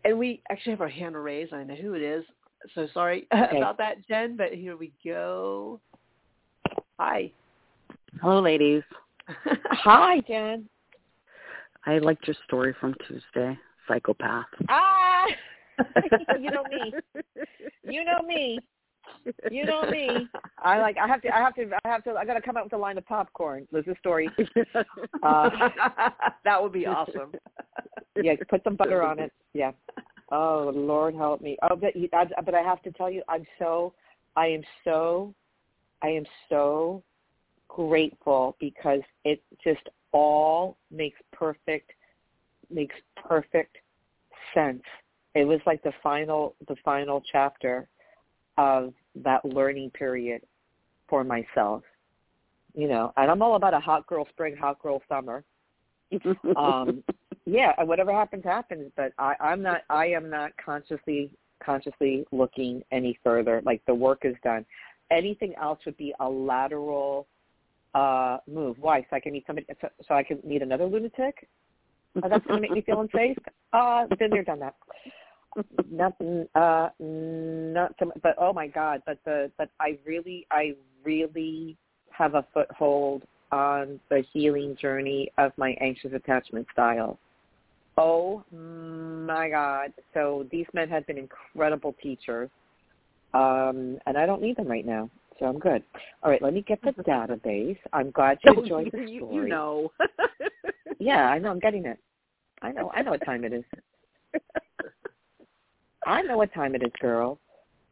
[0.06, 1.54] And we actually have our hand raised.
[1.54, 2.24] I know who it is.
[2.76, 5.80] So sorry about that, Jen, but here we go.
[7.00, 7.32] Hi.
[8.22, 8.84] Hello, ladies.
[9.48, 10.68] Hi, Jen.
[11.86, 14.46] I liked your story from Tuesday, Psychopath.
[14.70, 15.26] Ah,
[16.40, 16.94] you know me.
[17.84, 18.60] You know me.
[19.52, 20.28] You know me.
[20.64, 20.98] I like.
[20.98, 21.30] I have to.
[21.36, 21.70] I have to.
[21.86, 22.12] I have to.
[22.12, 23.68] I got to come up with a line of popcorn.
[23.72, 24.30] There's a story.
[25.24, 25.50] Uh,
[26.44, 27.32] that would be awesome.
[28.22, 29.32] yeah, put some butter on it.
[29.54, 29.72] Yeah.
[30.32, 31.58] Oh Lord, help me.
[31.70, 33.94] Oh, but you- I, but I have to tell you, I'm so,
[34.36, 35.34] I am so,
[36.02, 37.04] I am so
[37.68, 41.92] grateful because it just all makes perfect,
[42.70, 43.78] makes perfect
[44.54, 44.84] sense.
[45.36, 47.88] It was like the final, the final chapter
[48.58, 50.42] of that learning period
[51.08, 51.84] for myself.
[52.74, 55.44] You know, and I'm all about a hot girl spring, hot girl summer.
[56.56, 57.04] Um
[57.46, 61.32] yeah whatever happens happens but i i'm not i am not consciously
[61.64, 63.62] consciously looking any further.
[63.66, 64.66] Like the work is done.
[65.12, 67.28] Anything else would be a lateral
[67.94, 68.78] uh move.
[68.80, 69.02] Why?
[69.10, 71.48] So i can meet somebody so, so i can meet another lunatic?
[72.22, 73.38] Oh, that's going to make me feel unsafe?
[73.74, 74.76] Uh been there done that
[75.90, 80.74] nothing uh not so, much, but oh my god but the but i really i
[81.04, 81.78] really
[82.12, 87.20] have a foothold on the healing journey of my anxious attachment style.
[87.98, 89.94] Oh my God.
[90.14, 92.50] So these men have been incredible teachers.
[93.34, 95.10] Um, and I don't need them right now.
[95.40, 95.84] So I'm good.
[96.24, 97.78] All right, let me get the database.
[97.94, 99.12] I'm glad you enjoyed the story.
[99.12, 99.92] you, you know.
[101.00, 101.50] Yeah, I know.
[101.50, 101.98] I'm getting it.
[102.62, 102.92] I know.
[102.94, 103.64] I know what time it is.
[106.06, 107.40] I know what time it is, girl.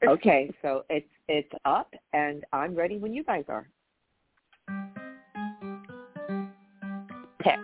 [0.08, 3.68] Okay, so it's it's up, and I'm ready when you guys are.
[7.42, 7.60] Pick.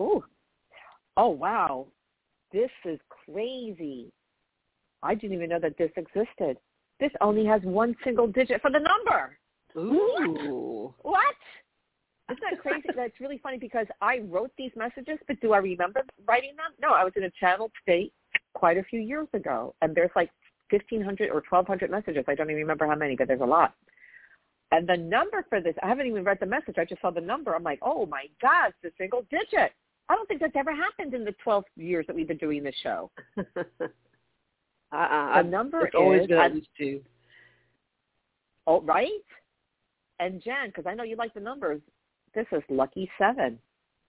[0.00, 0.24] Ooh.
[1.16, 1.86] Oh wow.
[2.52, 4.10] This is crazy.
[5.04, 6.56] I didn't even know that this existed.
[6.98, 9.38] This only has one single digit for the number.
[9.76, 10.92] Ooh.
[11.02, 11.36] What?
[12.32, 12.88] Isn't that crazy?
[12.96, 16.72] That's really funny because I wrote these messages, but do I remember writing them?
[16.80, 18.12] No, I was in a channeled state
[18.54, 20.30] quite a few years ago, and there's like
[20.70, 22.24] 1,500 or 1,200 messages.
[22.28, 23.74] I don't even remember how many, but there's a lot.
[24.70, 26.76] And the number for this, I haven't even read the message.
[26.78, 27.54] I just saw the number.
[27.54, 29.72] I'm like, oh my God, it's a single digit.
[30.08, 32.74] I don't think that's ever happened in the 12 years that we've been doing this
[32.82, 33.10] show.
[33.38, 35.42] uh-uh.
[35.42, 37.00] The number it's always is been at- least two.
[38.66, 39.10] Oh, right?
[40.20, 41.80] And Jen, because I know you like the numbers,
[42.34, 43.58] this is lucky seven.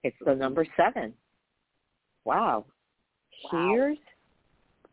[0.03, 1.13] It's the number seven.
[2.23, 2.65] Wow.
[3.51, 3.67] Wow.
[3.69, 3.97] Here's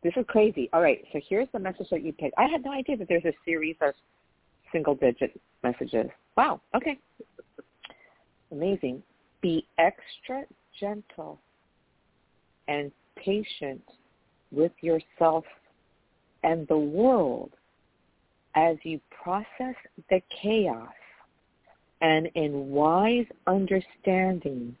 [0.03, 0.69] this is crazy.
[0.73, 2.35] All right, so here's the message that you picked.
[2.37, 3.93] I had no idea that there's a series of
[4.71, 6.09] single digit messages.
[6.35, 6.61] Wow.
[6.75, 6.97] Okay.
[8.51, 9.03] Amazing.
[9.41, 10.43] Be extra
[10.79, 11.39] gentle
[12.67, 13.81] and patient
[14.51, 15.45] with yourself
[16.43, 17.51] and the world
[18.55, 19.75] as you process
[20.09, 20.89] the chaos
[22.01, 24.75] and in wise understanding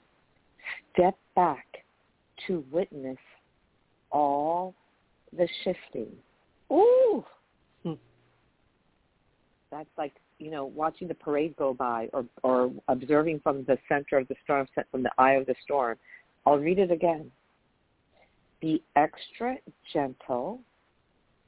[0.93, 1.65] step back
[2.47, 3.17] to witness
[4.11, 4.73] all
[5.35, 6.09] the shifting.
[6.71, 7.23] Ooh.
[7.83, 7.93] Hmm.
[9.71, 14.17] That's like, you know, watching the parade go by or, or observing from the center
[14.17, 15.97] of the storm, from the eye of the storm.
[16.45, 17.31] I'll read it again.
[18.59, 19.57] Be extra
[19.93, 20.59] gentle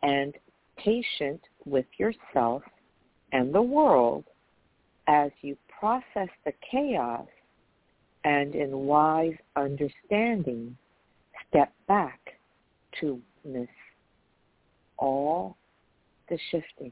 [0.01, 0.33] and
[0.77, 2.63] patient with yourself
[3.31, 4.25] and the world
[5.07, 7.27] as you process the chaos
[8.23, 10.75] and in wise understanding
[11.49, 12.19] step back
[12.99, 13.69] to witness
[14.97, 15.57] all
[16.29, 16.91] the shifting.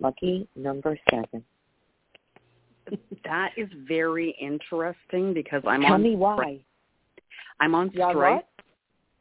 [0.00, 1.44] Lucky number seven.
[3.24, 6.60] That is very interesting because I'm Tell on me why.
[7.60, 8.44] I'm on strike.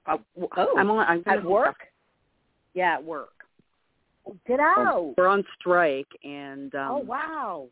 [0.05, 0.17] Uh,
[0.57, 1.75] Oh, I'm on I'm At work?
[2.73, 3.29] Yeah, at work.
[4.47, 5.13] Get out.
[5.17, 7.67] We're on strike and um oh wow.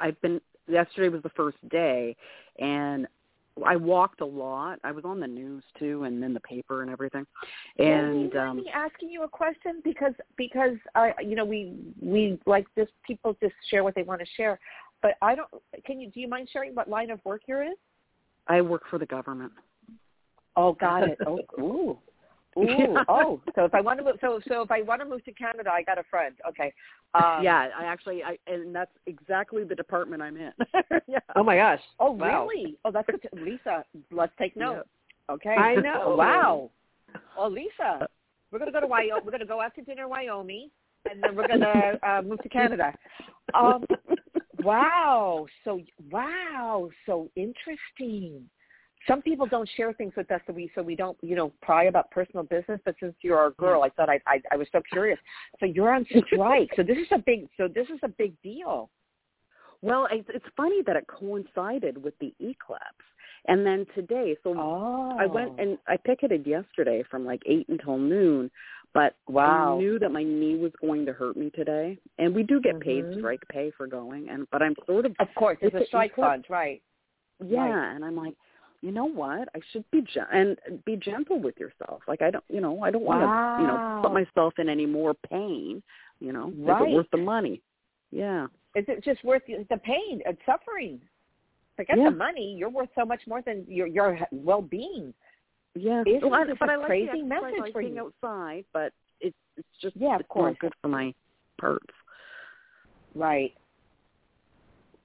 [0.00, 2.16] I've been yesterday was the first day
[2.58, 3.06] and
[3.64, 4.78] I walked a lot.
[4.84, 7.26] I was on the news too and in the paper and everything.
[7.78, 12.38] And Well, um me asking you a question because because uh, you know we we
[12.46, 14.58] like this people just share what they want to share,
[15.02, 15.48] but I don't.
[15.84, 17.74] Can you do you mind sharing what line of work you're in?
[18.46, 19.52] I work for the government.
[20.56, 21.18] Oh, got it.
[21.26, 21.98] Oh, ooh.
[22.62, 22.96] Ooh.
[23.08, 25.32] Oh, so if I want to move, so so if I want to move to
[25.32, 26.34] Canada, I got a friend.
[26.48, 26.72] Okay.
[27.14, 30.52] Um, yeah, I actually I and that's exactly the department I'm in.
[31.06, 31.20] yeah.
[31.36, 31.80] Oh my gosh.
[32.00, 32.46] Oh, Wow.
[32.48, 32.76] really?
[32.84, 33.20] Oh, that's good.
[33.32, 33.84] Lisa.
[34.10, 34.84] Let's take note.
[35.30, 35.50] Okay.
[35.50, 36.16] I know.
[36.16, 36.70] Wow.
[37.36, 38.08] Oh, Lisa,
[38.50, 39.22] we're gonna go to Wyoming.
[39.24, 40.70] We're gonna go out to dinner in Wyoming,
[41.10, 42.92] and then we're gonna uh, move to Canada.
[43.54, 43.84] Um,
[44.62, 45.46] wow.
[45.64, 46.90] So wow.
[47.06, 48.48] So interesting.
[49.08, 51.84] Some people don't share things with us, so we so we don't you know pry
[51.84, 52.80] about personal business.
[52.84, 55.18] But since you're our girl, I thought I I, I was so curious.
[55.58, 56.70] So you're on strike.
[56.76, 57.48] so this is a big.
[57.56, 58.90] So this is a big deal.
[59.80, 62.84] Well, it's, it's funny that it coincided with the eclipse,
[63.46, 64.36] and then today.
[64.42, 65.16] So Oh.
[65.18, 68.50] I went and I picketed yesterday from like eight until noon,
[68.92, 69.74] but Wow.
[69.74, 72.80] I knew that my knee was going to hurt me today, and we do get
[72.80, 73.18] paid Mhm.
[73.18, 76.44] strike pay for going, and but I'm sort of Of course, it's a strike fund,
[76.48, 76.82] right?
[77.44, 77.94] yeah, Right.
[77.94, 78.34] and I'm like,
[78.80, 79.48] you know what?
[79.54, 82.02] I should be gen- and be gentle with yourself.
[82.06, 84.86] Like I don't, you know, I don't want to, you know, put myself in any
[84.86, 85.82] more pain.
[86.20, 86.88] You know, is Right.
[86.88, 87.62] it worth the money?
[88.10, 88.46] Yeah.
[88.74, 91.00] Is it just worth the pain and suffering?
[91.76, 92.10] Forget Yeah.
[92.10, 92.54] the money.
[92.56, 95.12] You're worth so much more than your your well-being.
[95.74, 97.82] Yeah, Isn't well, oh, I, this but a I like crazy message I like for
[97.82, 98.12] being you?
[98.22, 100.56] outside, but it's it's just Yeah, of it's course.
[100.60, 101.14] good for my
[101.60, 101.86] parts.
[103.14, 103.54] Right.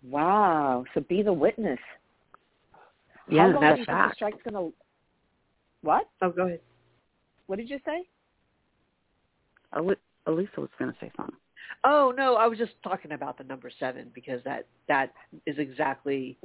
[0.04, 0.86] Wow.
[0.94, 1.80] So be the witness.
[3.30, 4.12] Yeah, How long that's do you think fact.
[4.12, 4.70] the strike's gonna?
[5.82, 6.10] What?
[6.22, 6.60] Oh, go ahead.
[7.48, 8.08] What did you say?
[9.74, 9.96] Ali-
[10.28, 11.36] Alyssa was going to say something.
[11.84, 15.14] Oh no, I was just talking about the number seven because that that
[15.46, 16.38] is exactly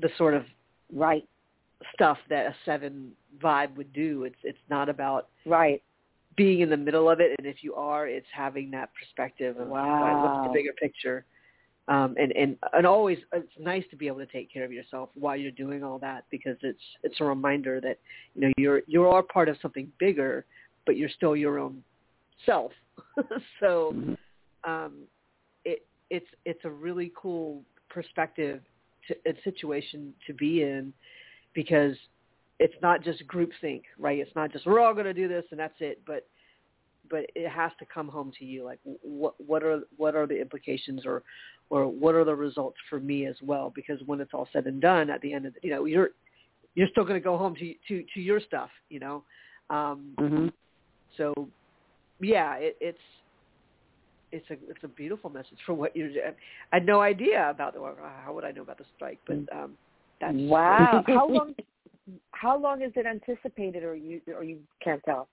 [0.00, 0.44] the sort of
[0.92, 1.28] Right.
[1.94, 4.24] stuff that a seven vibe would do.
[4.24, 5.82] It's it's not about Right.
[6.36, 9.68] being in the middle of it, and if you are, it's having that perspective of
[9.68, 10.42] like, what's Wow.
[10.44, 11.24] the bigger picture.
[11.88, 15.08] Um, and and and always, it's nice to be able to take care of yourself
[15.14, 17.98] while you're doing all that because it's it's a reminder that
[18.34, 20.44] you know you're you are part of something bigger,
[20.84, 21.82] but you're still your own
[22.44, 22.72] self.
[23.60, 23.96] so
[24.64, 24.92] um,
[25.64, 28.60] it it's it's a really cool perspective
[29.08, 30.92] to, a situation to be in
[31.54, 31.96] because
[32.58, 34.18] it's not just groupthink, right?
[34.18, 36.26] It's not just we're all going to do this and that's it, but
[37.10, 38.64] but it has to come home to you.
[38.64, 41.22] Like what what are what are the implications or
[41.70, 43.72] or what are the results for me as well?
[43.74, 46.10] Because when it's all said and done, at the end of the, you know you're
[46.74, 49.24] you're still going to go home to to to your stuff, you know.
[49.70, 50.48] Um, hmm
[51.16, 51.34] so
[52.20, 52.98] yeah, it, it's
[54.32, 56.10] it's a it's a beautiful message for what you're.
[56.10, 57.80] I had no idea about the.
[57.80, 59.18] How would I know about the strike?
[59.26, 59.76] But um,
[60.20, 61.02] that's Wow.
[61.06, 61.54] how long?
[62.32, 65.28] How long is it anticipated, or you or you can't tell?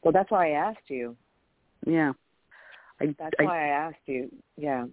[0.03, 1.15] Well, that's why I asked you.
[1.85, 2.13] Yeah.
[2.99, 4.29] I, That's I, why I asked you.
[4.57, 4.85] Yeah.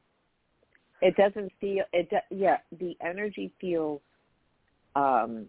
[1.00, 2.08] It doesn't feel it.
[2.10, 4.00] do- Yeah, the energy feels.
[4.94, 5.48] Um,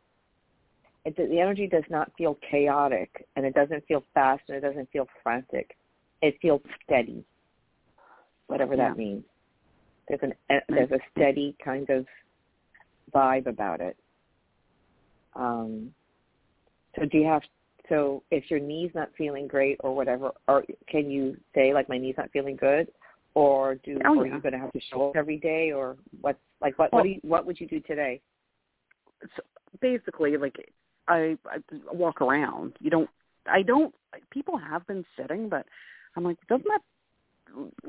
[1.03, 4.89] it, the energy does not feel chaotic, and it doesn't feel fast, and it doesn't
[4.91, 5.77] feel frantic.
[6.21, 7.23] It feels steady,
[8.47, 9.23] whatever that means.
[10.07, 12.05] There's an a- there's a steady kind of
[13.13, 13.97] vibe about it.
[15.35, 15.93] Um,
[16.97, 17.41] so do you have
[17.89, 21.97] so if your knee's not feeling great or whatever, or can you say like my
[21.97, 22.87] knee's not feeling good,
[23.33, 24.35] or do Oh, are yeah.
[24.35, 26.37] you going to have to show up every day, or what?
[26.61, 26.91] Like what?
[26.93, 28.21] what do you, what would you do today?
[29.35, 29.43] so
[29.81, 30.73] basically, like
[31.07, 31.57] I, I
[31.91, 32.73] walk around.
[32.79, 33.09] You don't.
[33.47, 33.93] I don't.
[34.31, 35.65] People have been sitting, but
[36.15, 36.81] I'm like, doesn't that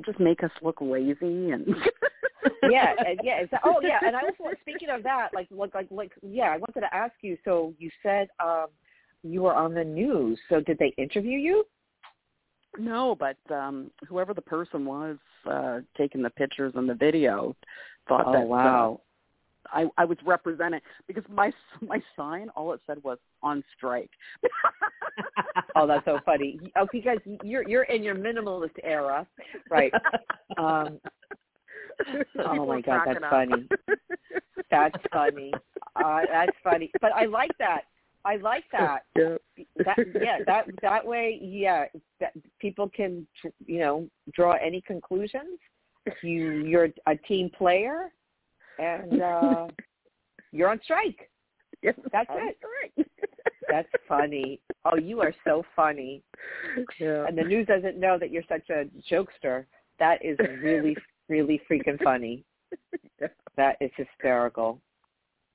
[0.04, 1.50] just make us look lazy?
[1.50, 1.66] And
[2.70, 3.42] yeah, yeah.
[3.42, 3.98] Is that, oh, yeah.
[4.06, 6.50] And I was speaking of that, like, like, like, like, yeah.
[6.50, 7.36] I wanted to ask you.
[7.44, 8.66] So you said um,
[9.22, 10.38] you were on the news.
[10.48, 11.64] So did they interview you?
[12.78, 15.16] No, but um whoever the person was
[15.50, 17.56] uh taking the pictures and the video
[18.06, 19.00] thought Oh, that wow.
[19.72, 24.10] I I was representing because my my sign all it said was on strike.
[25.74, 26.58] Oh, that's so funny.
[26.76, 29.26] Oh, because you're you're in your minimalist era,
[29.70, 29.92] right?
[30.58, 31.00] Um,
[32.46, 33.30] oh my god, that's up.
[33.30, 33.68] funny.
[34.70, 35.52] That's funny.
[35.96, 36.90] Uh, that's funny.
[37.00, 37.82] But I like that.
[38.24, 39.04] I like that.
[39.16, 39.36] Yeah.
[39.84, 41.84] that yeah that that way yeah
[42.20, 43.26] that people can
[43.66, 45.58] you know draw any conclusions
[46.22, 48.12] you you're a team player
[48.78, 49.66] and uh
[50.52, 51.30] you're on strike
[51.82, 52.58] That's on it.
[52.58, 53.06] strike.
[53.68, 56.22] that's funny oh you are so funny
[57.00, 57.26] yeah.
[57.26, 59.64] and the news doesn't know that you're such a jokester
[59.98, 60.96] that is really
[61.28, 62.44] really freaking funny
[63.56, 64.80] that is hysterical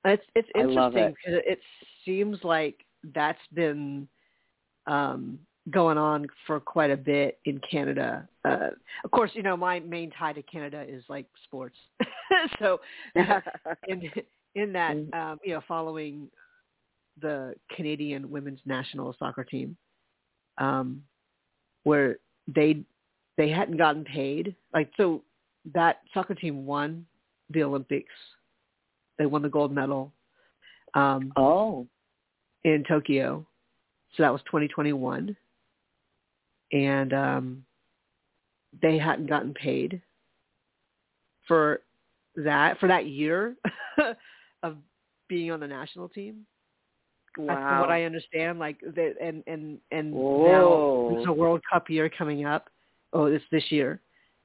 [0.04, 1.58] It's it's interesting because it.
[2.04, 4.08] seems like that's been
[4.86, 5.38] um,
[5.70, 8.28] going on for quite a bit in Canada.
[8.44, 8.70] Uh,
[9.04, 11.76] of course, you know my main tie to Canada is like sports,
[12.58, 12.80] so
[13.86, 14.10] in
[14.54, 15.14] in that Mm.
[15.14, 16.28] um, you know following
[17.20, 19.76] the Canadian women's national soccer team,
[20.58, 21.02] um,
[21.84, 22.16] where
[22.48, 22.82] they
[23.36, 24.54] they hadn't gotten paid.
[24.74, 25.22] Like so,
[25.74, 27.06] that soccer team won
[27.50, 28.14] the Olympics.
[29.18, 30.12] They won the gold medal
[30.94, 31.86] um, oh
[32.64, 33.46] in Tokyo.
[34.16, 35.34] So that was 2021,
[36.72, 37.64] and um,
[38.80, 40.00] they hadn't gotten paid
[41.46, 41.80] for
[42.36, 43.54] that for that year
[44.62, 44.76] of
[45.28, 46.46] being on the national team.
[47.36, 48.58] That's from what I understand.
[48.58, 51.10] Like, that, and and and Whoa.
[51.10, 52.68] now it's a World Cup year coming up.
[53.12, 54.00] Oh, it's this year.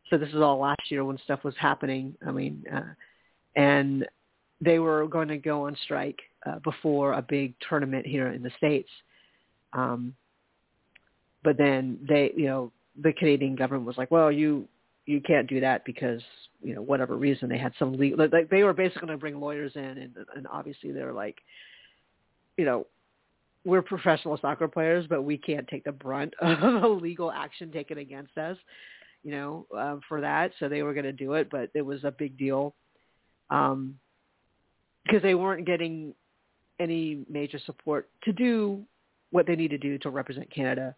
[0.09, 2.15] So this is all last year when stuff was happening.
[2.25, 2.93] I mean, uh,
[3.57, 4.07] and
[4.61, 8.51] they were going to go on strike uh, before a big tournament here in the
[8.57, 8.89] states.
[9.73, 10.13] Um,
[11.47, 14.67] but then they, you know, the Canadian government was like, well, you
[15.05, 16.21] you can't do that because
[16.61, 19.39] you know whatever reason they had some legal like they were basically going to bring
[19.39, 21.37] lawyers in and and obviously they're like
[22.57, 22.85] you know
[23.63, 27.99] we're professional soccer players but we can't take the brunt of a legal action taken
[27.99, 28.57] against us
[29.23, 30.51] you know um, for that.
[30.59, 32.75] So they were going to do it but it was a big deal
[33.51, 33.95] um
[35.05, 36.13] because they weren't getting
[36.77, 38.83] any major support to do
[39.31, 40.93] what they need to do to represent Canada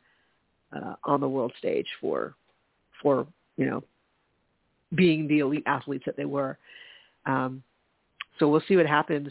[0.76, 2.36] uh, on the world stage for
[3.02, 3.26] for
[3.58, 3.84] you know
[4.96, 6.58] being the elite athletes that they were.
[7.26, 7.62] Um,
[8.40, 9.30] so we'll see what happens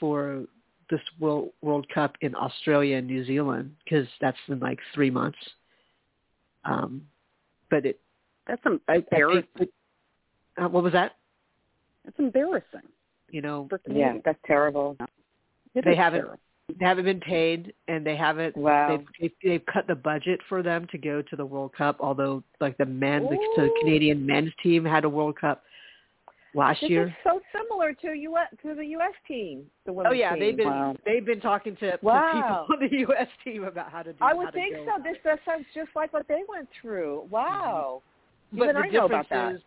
[0.00, 0.44] for
[0.90, 5.38] this World World Cup in Australia and New Zealand because that's in like three months.
[6.64, 7.06] Um,
[7.70, 8.00] but it,
[8.46, 9.68] That's em- I, I think, embarrassing.
[10.58, 11.12] uh, what was that?
[12.04, 12.82] That's embarrassing
[13.30, 14.96] You know, for yeah that's terrible
[15.74, 16.40] It They haven't- terrible.
[16.68, 18.56] They haven't been paid, and they haven't.
[18.56, 18.88] Wow.
[18.88, 21.96] They've, they've, they've cut the budget for them to go to the World Cup.
[22.00, 25.62] Although, like the men, the, the Canadian men's team had a World Cup
[26.54, 27.06] last This year.
[27.06, 29.12] is so similar to US to the U.S.
[29.28, 29.64] team.
[29.84, 30.40] The women's Oh yeah, team.
[30.40, 30.96] they've been Wow.
[31.04, 32.08] they've been talking to, to people
[32.70, 33.28] on the U.S.
[33.44, 34.18] team about how to do.
[34.20, 35.00] I would think so.
[35.04, 37.28] This that sounds just like what they went through.
[37.30, 38.02] Wow.
[38.52, 39.54] but Even the I know about difference that.
[39.54, 39.60] is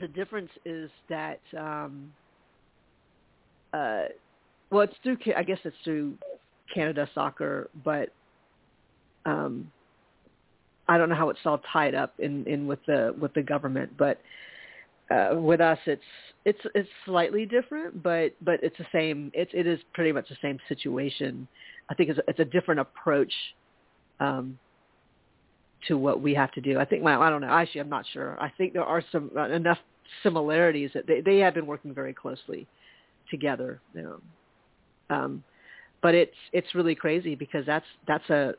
[0.00, 2.12] the difference is that um
[3.72, 4.04] uh
[4.70, 6.14] well it's through I guess it's through
[6.72, 8.10] Canada soccer but
[9.24, 9.70] um
[10.88, 13.92] I don't know how it's all tied up in in with the with the government
[13.96, 14.20] but
[15.10, 16.02] uh with us it's
[16.44, 20.36] it's it's slightly different but but it's the same it's it is pretty much the
[20.42, 21.46] same situation
[21.88, 23.32] I think it's a, it's a different approach
[24.20, 24.58] um
[25.88, 26.78] to what we have to do.
[26.78, 27.48] I think, well, I don't know.
[27.48, 28.40] Actually, I'm not sure.
[28.40, 29.78] I think there are some uh, enough
[30.22, 32.66] similarities that they they have been working very closely
[33.30, 33.80] together.
[33.94, 34.20] You know.
[35.10, 35.42] Um,
[36.02, 38.54] but it's it's really crazy because that's that's a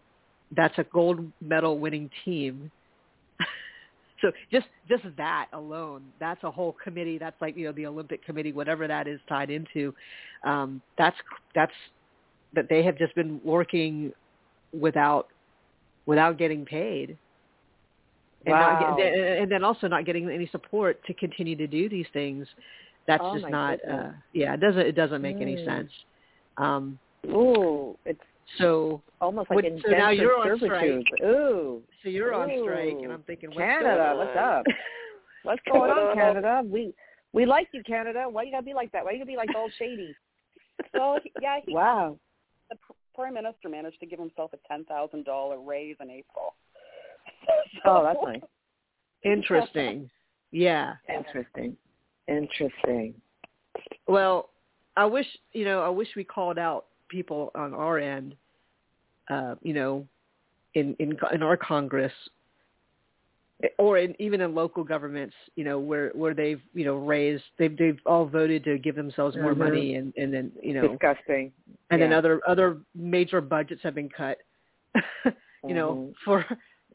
[0.55, 2.71] that's a gold medal winning team.
[4.21, 7.17] so just just that alone, that's a whole committee.
[7.17, 9.93] That's like you know the Olympic committee, whatever that is tied into.
[10.45, 11.17] Um, that's
[11.55, 11.73] that's
[12.53, 14.11] that they have just been working
[14.73, 15.27] without
[16.05, 17.17] without getting paid.
[18.45, 18.95] And, Wow.
[18.97, 22.47] get, and then also not getting any support to continue to do these things.
[23.07, 23.79] That's Oh, just not.
[23.89, 24.81] Uh, yeah, it doesn't.
[24.85, 25.65] It doesn't make any Mm.
[25.65, 25.91] sense.
[26.57, 26.97] Um,
[27.27, 28.19] Ooh, it's
[28.57, 31.07] so, almost like What- so now you're on servitude.
[31.23, 34.65] Ooh, so you're on strike, and I'm thinking, what's Canada, what's up?
[35.43, 36.61] What's going on, Canada?
[36.65, 36.93] We
[37.31, 38.25] we like you, Canada.
[38.29, 39.05] Why you gotta be like that?
[39.05, 40.13] Why you gotta be like all shady?
[40.93, 42.17] Well, yeah, he, Wow.
[42.69, 42.75] the
[43.15, 46.55] prime minister managed to give himself a ten thousand dollar raise in April.
[47.85, 48.41] Oh, that's nice.
[49.23, 50.09] Interesting.
[50.51, 50.95] Yeah.
[51.07, 51.77] Interesting.
[52.27, 53.13] Interesting.
[54.07, 54.49] Well,
[54.97, 55.81] I wish you know.
[55.81, 58.35] I wish we called out people on our end.
[59.29, 60.05] Uh, you know,
[60.73, 62.11] in in in our Congress,
[63.77, 65.35] or in, even in local governments.
[65.55, 69.37] You know, where where they've you know raised they've they've all voted to give themselves
[69.37, 69.57] more Mhm.
[69.57, 71.53] money, and and then you know, Disgusting.
[71.91, 74.39] and then other other major budgets have been cut.
[75.63, 76.13] you know, Mhm.
[76.25, 76.45] for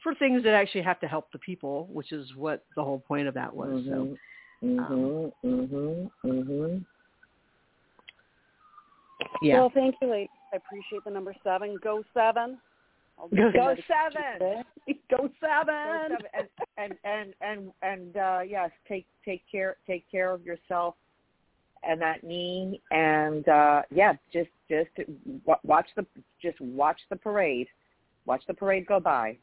[0.03, 3.29] for things that actually have to help the people, which is what the whole point
[3.29, 3.85] of that was.
[3.85, 4.19] So.
[4.65, 5.33] Mhm.
[9.43, 9.61] Yeah.
[9.61, 10.29] Well, thank you, ladies.
[10.53, 11.77] I appreciate the number seven.
[11.83, 12.59] Go seven.
[13.19, 14.65] Go Go seven.
[15.11, 16.17] Go seven.
[16.35, 20.95] And and and and and uh yes, take take care take care of yourself
[21.85, 24.91] and that knee and uh yeah, just just
[25.65, 26.07] watch the
[26.41, 27.69] just watch the parade.
[28.27, 29.37] Watch the parade go by.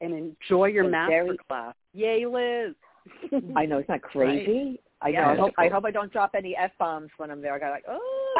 [0.00, 1.74] And enjoy your It's master very- class.
[1.92, 2.74] Yay, Liz.
[3.56, 4.80] I know, isn't that crazy?
[5.02, 5.18] I know.
[5.20, 5.30] Yeah.
[5.30, 7.54] I hope I hope I don't drop any F bombs when I'm there.
[7.54, 8.34] I got like, oh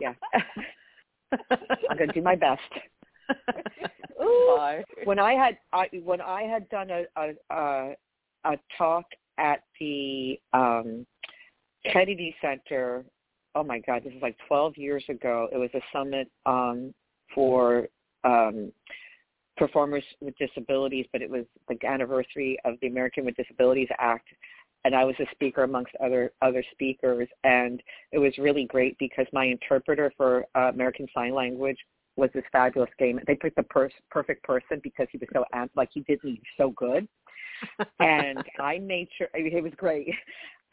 [0.00, 0.14] yeah.
[1.90, 2.60] I'm gonna do my best.
[4.22, 4.58] Ooh.
[5.04, 7.96] When I had I when I had done a a a,
[8.44, 9.04] a talk
[9.38, 11.06] at the um
[11.92, 13.04] Kennedy Center,
[13.54, 15.48] oh my God, this is like 12 years ago.
[15.52, 16.94] It was a summit um
[17.34, 17.88] for
[18.24, 18.72] um
[19.56, 24.28] performers with disabilities, but it was the anniversary of the American with Disabilities Act
[24.84, 29.26] and I was a speaker amongst other other speakers and it was really great because
[29.32, 31.78] my interpreter for uh, American Sign Language
[32.16, 33.20] was this fabulous game.
[33.26, 35.44] They picked the pers- perfect person because he was so
[35.76, 37.08] like he did me so good.
[38.00, 40.08] and I made sure I mean, it was great.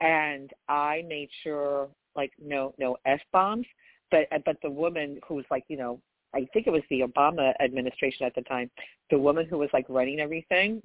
[0.01, 3.65] And I made sure like no no f bombs,
[4.11, 6.01] but but the woman who was like you know
[6.33, 8.69] I think it was the Obama administration at the time,
[9.09, 10.81] the woman who was like running everything.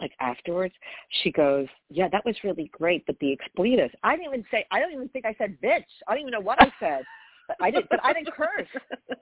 [0.00, 0.74] Like afterwards,
[1.22, 3.94] she goes, "Yeah, that was really great, but the expletives.
[4.04, 4.64] I didn't even say.
[4.70, 5.82] I don't even think I said bitch.
[6.06, 7.02] I don't even know what I said.
[7.48, 7.88] But I didn't.
[7.90, 8.68] But I didn't curse.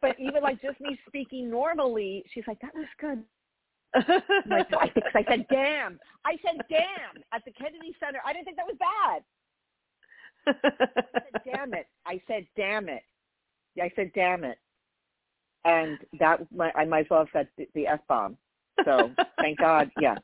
[0.02, 3.22] But even like just me speaking normally, she's like, "That was good."
[3.94, 5.98] I'm like, I, I said damn.
[6.24, 8.20] I said damn at the Kennedy Center.
[8.24, 9.22] I didn't think that was bad.
[10.46, 11.86] I said damn it.
[12.04, 13.02] I said damn it.
[13.80, 14.58] I said damn it.
[15.64, 16.40] And that
[16.76, 18.36] I might as well have said the, the f bomb.
[18.84, 19.90] So thank God.
[20.00, 20.16] Yeah,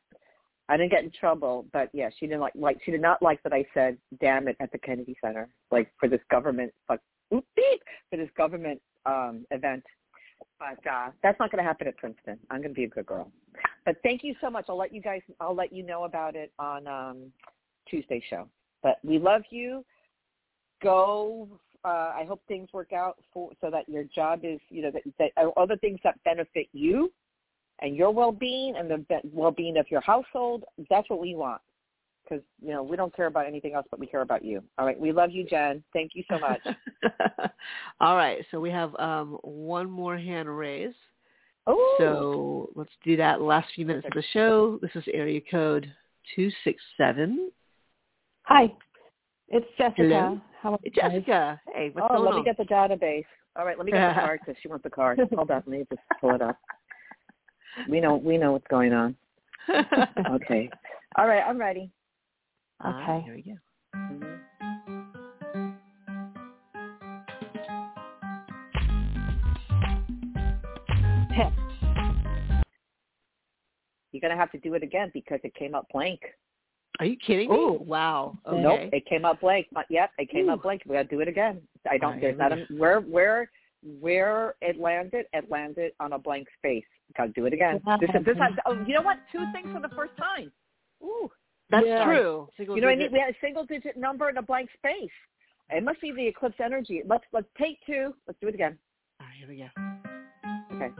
[0.68, 3.42] I didn't get in trouble, but yeah, she didn't like like she did not like
[3.42, 7.00] that I said damn it at the Kennedy Center, like for this government fuck
[7.34, 9.84] oop, beep, for this government um event.
[10.58, 12.38] But uh, that's not going to happen at Princeton.
[12.50, 13.30] I'm going to be a good girl.
[13.84, 14.66] But thank you so much.
[14.68, 15.20] I'll let you guys.
[15.40, 17.32] I'll let you know about it on um,
[17.88, 18.48] Tuesday show.
[18.82, 19.84] But we love you.
[20.82, 21.48] Go.
[21.84, 25.02] Uh, I hope things work out for so that your job is you know that,
[25.18, 27.12] that all the things that benefit you
[27.82, 30.64] and your well-being and the well-being of your household.
[30.88, 31.60] That's what we want
[32.22, 34.62] because you know we don't care about anything else, but we care about you.
[34.78, 35.82] All right, we love you, Jen.
[35.92, 36.60] Thank you so much.
[38.00, 40.96] All right, so we have um, one more hand raised.
[41.66, 44.78] Oh, So let's do that last few minutes of the show.
[44.82, 45.92] This is area code
[46.34, 47.50] two six seven.
[48.44, 48.72] Hi,
[49.48, 49.96] it's Jessica.
[49.96, 50.40] Hello.
[50.60, 50.90] How are you?
[50.92, 52.40] Jessica, hey, what's oh, going let on?
[52.40, 53.24] me get the database.
[53.56, 55.20] All right, let me get the card because she wants the card.
[55.34, 56.56] Hold on, let me just pull it up.
[57.88, 59.16] We know we know what's going on.
[60.30, 60.68] Okay.
[61.16, 61.90] All right, I'm ready.
[62.82, 63.24] All right, Okay.
[63.24, 63.58] here we go.
[74.12, 76.20] You're gonna have to do it again because it came up blank.
[77.00, 77.56] Are you kidding me?
[77.56, 77.82] Ooh.
[77.82, 78.38] Wow.
[78.46, 78.60] Okay.
[78.62, 79.66] Nope, it came up blank.
[79.72, 80.52] But yep, it came Ooh.
[80.52, 80.82] up blank.
[80.86, 81.60] We gotta do it again.
[81.90, 82.14] I don't.
[82.14, 83.50] All There's not a where where
[84.00, 85.26] where it landed.
[85.32, 86.84] It landed on a blank space.
[87.16, 87.80] Gotta do it again.
[88.00, 88.36] This is this.
[88.38, 89.18] Has, oh, you know what?
[89.30, 90.50] Two things for the first time.
[91.02, 91.30] Ooh.
[91.70, 92.04] That's Yeah.
[92.04, 92.48] true.
[92.56, 93.12] Single You know what I mean?
[93.12, 95.10] We had a single digit number in a blank space.
[95.70, 97.02] It must be the eclipse energy.
[97.06, 98.14] Let's let's take two.
[98.26, 98.78] Let's do it again.
[99.20, 99.68] All right, here we go.
[100.76, 100.92] Okay.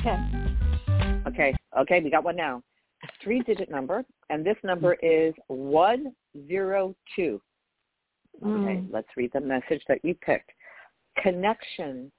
[0.00, 0.18] Okay.
[1.26, 1.54] Okay.
[1.78, 2.62] Okay, we got one now.
[3.22, 6.12] Three digit number, and this number is one
[6.46, 7.40] zero two.
[8.44, 8.92] Okay, Mm.
[8.92, 10.52] let's read the message that you picked.
[11.16, 12.12] Connection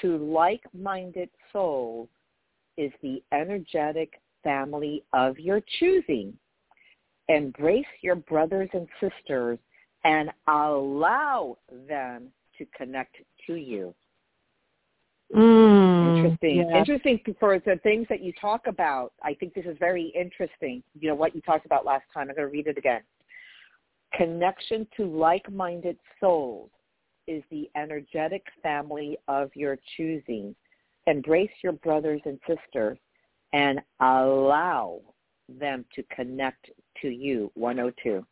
[0.00, 2.08] to like-minded souls
[2.76, 6.38] is the energetic family of your choosing.
[7.28, 9.58] Embrace your brothers and sisters
[10.04, 11.58] and allow
[11.88, 13.94] them to connect to you.
[15.34, 16.16] Mm.
[16.16, 16.56] Interesting.
[16.56, 16.78] Yeah.
[16.78, 19.12] Interesting for the things that you talk about.
[19.22, 20.82] I think this is very interesting.
[20.98, 22.28] You know what you talked about last time.
[22.30, 23.02] I'm going to read it again.
[24.14, 26.70] Connection to like-minded souls
[27.26, 30.54] is the energetic family of your choosing.
[31.06, 32.98] Embrace your brothers and sisters
[33.52, 35.00] and allow
[35.48, 36.70] them to connect
[37.02, 37.50] to you.
[37.54, 38.24] 102.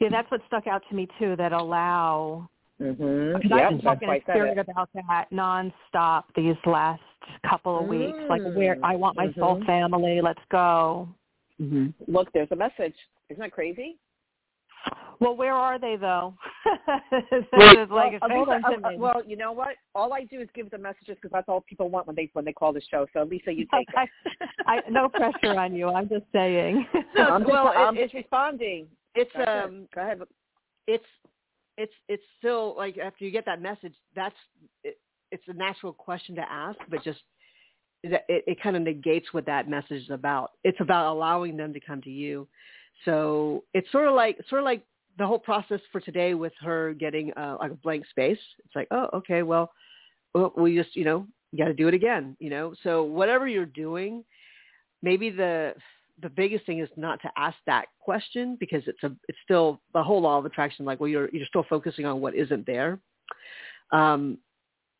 [0.00, 1.36] Yeah, that's what stuck out to me too.
[1.36, 2.48] That allow.
[2.80, 3.38] Mm-hmm.
[3.38, 7.02] Because I've been talking to Spirit about that nonstop these last
[7.48, 8.18] couple of weeks.
[8.28, 9.66] Like, where I want my soul Mhm.
[9.66, 10.20] family.
[10.20, 11.08] Let's go.
[11.60, 12.12] Mm-hmm.
[12.12, 12.94] Look, there's a message.
[13.30, 13.96] Isn't that crazy?
[15.20, 16.34] Well, where are they though?
[17.30, 18.96] This like well, explain Lisa, to uh, me.
[18.98, 19.76] well, you know what?
[19.94, 22.44] All I do is give the messages because that's all people want when they when
[22.44, 23.06] they call the show.
[23.12, 24.08] So Lisa, you take it.
[24.66, 25.88] I, I, no pressure on you.
[25.88, 26.86] I'm just saying.
[27.16, 28.86] No, I'm just, well, it- I'm it- just responding.
[29.14, 29.64] It's That's it.
[29.64, 30.20] um, Go ahead.
[30.86, 31.04] it's
[31.78, 34.34] it's it's still like after you get that message, that's
[34.84, 34.98] it,
[35.32, 37.20] it's a natural question to ask, but just
[38.04, 40.52] that it, it kind of negates what that message is about.
[40.64, 42.46] It's about allowing them to come to you.
[43.04, 44.82] So it's sort of like sort of like
[45.18, 48.38] the whole process for today with her getting uh, like a blank space.
[48.64, 49.72] It's like, oh, okay, well,
[50.56, 52.74] we just you know you got to do it again, you know.
[52.82, 54.24] So whatever you're doing,
[55.02, 55.74] maybe the
[56.22, 60.02] the biggest thing is not to ask that question because it's a it's still the
[60.02, 62.98] whole law of attraction like well you're you're still focusing on what isn't there
[63.92, 64.38] um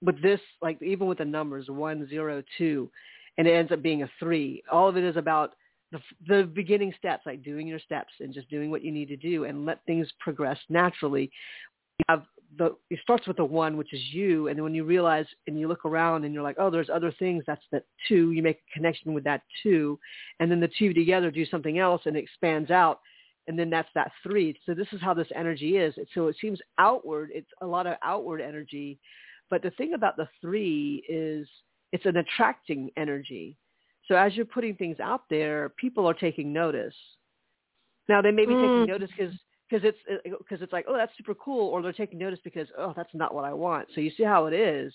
[0.02, 2.90] with this like even with the numbers one zero two
[3.38, 5.54] and it ends up being a three all of it is about
[6.26, 9.16] the the beginning steps like doing your steps and just doing what you need to
[9.16, 11.30] do and let things progress naturally.
[11.98, 12.22] You have
[12.58, 15.58] the it starts with the one which is you and then when you realize and
[15.58, 18.32] you look around and you're like oh there's other things that's the two.
[18.32, 19.98] You make a connection with that two
[20.40, 23.00] and then the two together do something else and it expands out
[23.48, 24.58] and then that's that three.
[24.66, 25.94] So this is how this energy is.
[26.14, 28.98] So it seems outward it's a lot of outward energy
[29.50, 31.48] but the thing about the three is
[31.92, 33.56] it's an attracting energy
[34.08, 36.94] so as you're putting things out there people are taking notice.
[38.08, 38.88] Now they may be taking Mm.
[38.88, 39.34] notice because
[39.68, 39.98] because it's
[40.38, 43.34] because it's like oh that's super cool or they're taking notice because oh that's not
[43.34, 43.88] what I want.
[43.94, 44.94] So you see how it is.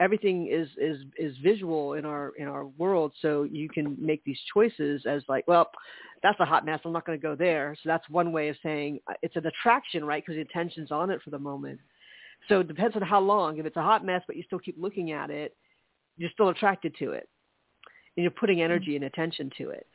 [0.00, 4.38] Everything is is is visual in our in our world so you can make these
[4.52, 5.70] choices as like well
[6.22, 6.80] that's a hot mess.
[6.84, 7.76] I'm not going to go there.
[7.82, 10.22] So that's one way of saying uh, it's an attraction right?
[10.24, 11.80] Because the attention's on it for the moment.
[12.48, 13.58] So it depends on how long.
[13.58, 15.56] If it's a hot mess but you still keep looking at it
[16.16, 17.28] you're still attracted to it
[18.16, 19.86] and you're putting energy and attention to it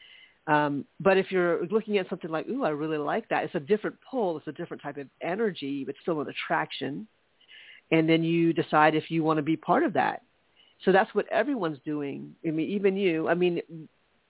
[0.47, 3.59] um, but if you're looking at something like ooh i really like that it's a
[3.59, 7.07] different pull it's a different type of energy but still an attraction
[7.91, 10.21] and then you decide if you want to be part of that.
[10.85, 12.35] So that's what everyone's doing.
[12.47, 13.27] I mean, even you.
[13.27, 13.61] I mean,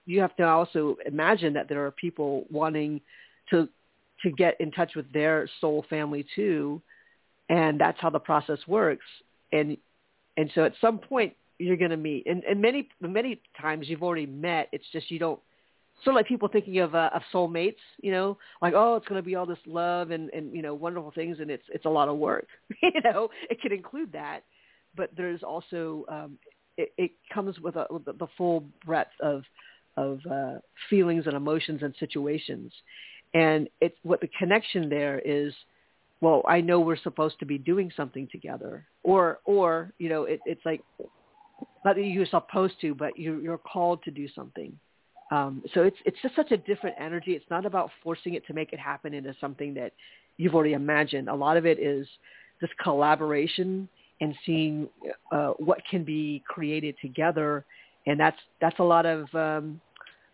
[0.06, 3.00] you have to also imagine that there are people wanting
[3.50, 3.68] to
[4.22, 6.82] to get in touch with their soul family too,
[7.48, 9.06] and that's how the process works.
[9.52, 9.76] And
[10.36, 14.02] and so at some point you're going to meet, and and many many times you've
[14.02, 14.68] already met.
[14.72, 15.40] It's just you don't
[16.04, 19.20] sort of like people thinking of uh, of soulmates, you know, like oh, it's going
[19.20, 21.90] to be all this love and and you know wonderful things, and it's it's a
[21.90, 22.46] lot of work.
[22.82, 24.40] you know, it can include that,
[24.96, 26.38] but there's also um,
[26.76, 29.42] it, it comes with, a, with the full breadth of
[29.96, 30.58] of uh,
[30.88, 32.72] feelings and emotions and situations,
[33.34, 35.52] and it's what the connection there is.
[36.22, 40.40] Well, I know we're supposed to be doing something together, or or you know, it,
[40.46, 40.82] it's like
[41.84, 44.78] not that you're supposed to, but you're, you're called to do something.
[45.30, 47.32] Um, so it's it's just such a different energy.
[47.32, 49.92] It's not about forcing it to make it happen into something that
[50.38, 51.28] you've already imagined.
[51.28, 52.06] A lot of it is
[52.60, 53.88] this collaboration
[54.20, 54.88] and seeing
[55.32, 57.64] uh, what can be created together,
[58.06, 59.80] and that's that's a lot of um,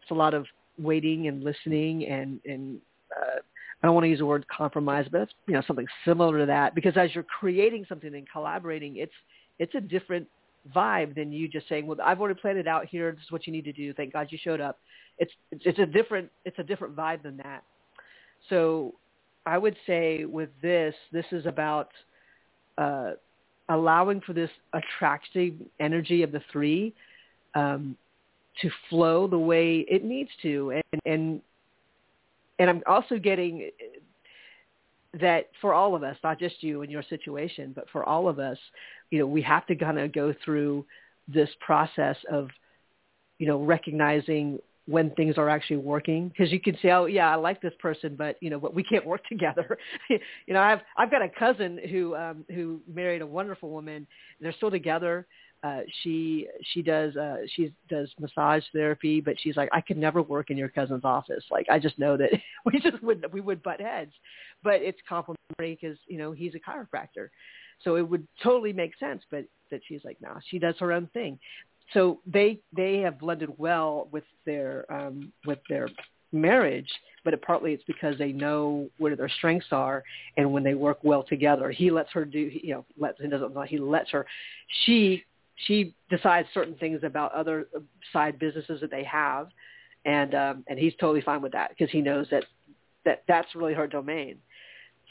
[0.00, 0.46] it's a lot of
[0.78, 2.78] waiting and listening and and
[3.14, 3.40] uh,
[3.82, 6.46] I don't want to use the word compromise, but it's you know something similar to
[6.46, 9.12] that because as you're creating something and collaborating, it's
[9.58, 10.26] it's a different
[10.74, 13.12] vibe than you just saying, "Well, I've already planned it out here.
[13.12, 13.92] This is what you need to do.
[13.92, 14.78] Thank God you showed up."
[15.18, 17.62] It's it's, a different it's a different vibe than that.
[18.48, 18.94] So
[19.46, 21.90] I would say with this, this is about
[22.78, 23.12] uh,
[23.68, 26.94] allowing for this attractive energy of the three
[27.54, 27.96] um,
[28.60, 31.40] to flow the way it needs to, and and
[32.58, 33.70] and I'm also getting
[35.20, 38.38] that for all of us, not just you and your situation, but for all of
[38.38, 38.58] us,
[39.10, 40.84] you know, we have to kind of go through
[41.28, 42.48] this process of,
[43.38, 46.28] you know, recognizing when things are actually working.
[46.28, 48.82] Because you can say oh yeah i like this person but you know but we
[48.82, 49.78] can't work together.
[50.08, 53.96] You know i've i've got a cousin who um who married a wonderful woman.
[53.96, 54.06] And
[54.40, 55.26] they're still together.
[55.62, 60.22] Uh she she does uh she does massage therapy but she's like i could never
[60.22, 61.44] work in your cousin's office.
[61.50, 62.30] Like i just know that
[62.64, 64.12] we just wouldn't we would butt heads.
[64.62, 67.28] But it's complimentary because you know he's a chiropractor
[67.82, 71.08] so it would totally make sense but that she's like no she does her own
[71.12, 71.38] thing.
[71.92, 75.88] So they they have blended well with their um, with their
[76.32, 76.90] marriage,
[77.24, 80.02] but it, partly it's because they know where their strengths are,
[80.36, 83.68] and when they work well together, he lets her do you know lets he doesn't
[83.68, 84.26] he lets her
[84.84, 85.24] she
[85.66, 87.68] she decides certain things about other
[88.12, 89.48] side businesses that they have,
[90.04, 92.44] and um, and he's totally fine with that because he knows that
[93.04, 94.38] that that's really her domain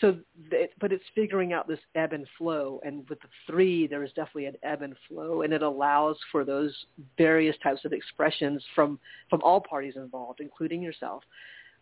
[0.01, 0.17] so
[0.51, 4.11] it, but it's figuring out this ebb and flow and with the three there is
[4.11, 6.73] definitely an ebb and flow and it allows for those
[7.17, 11.23] various types of expressions from from all parties involved including yourself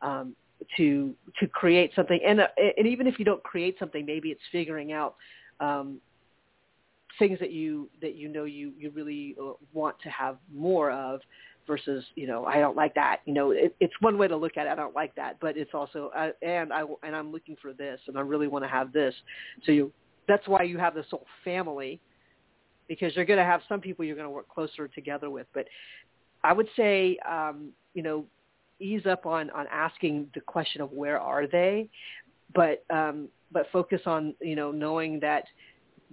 [0.04, 0.36] um,
[0.78, 2.20] to to create something.
[2.26, 2.48] And uh,
[2.78, 5.16] and even if you don't create something maybe it's figuring out
[5.60, 6.00] um,
[7.20, 11.22] things that you that you know you you really uh, want to have more of
[11.68, 13.22] versus you know I don't like that.
[13.26, 14.70] You know, it, it's one way to look at it.
[14.70, 18.00] I don't like that, but it's also uh, and I and I'm looking for this,
[18.08, 19.14] and I really want to have this.
[19.66, 19.92] So you
[20.28, 22.00] that's why you have this whole family
[22.88, 25.48] because you're going to have some people you're going to work closer together with.
[25.54, 25.68] But
[26.44, 28.26] I would say um, you know
[28.80, 31.90] ease up on on asking the question of where are they,
[32.54, 35.46] but um, but focus on you know knowing that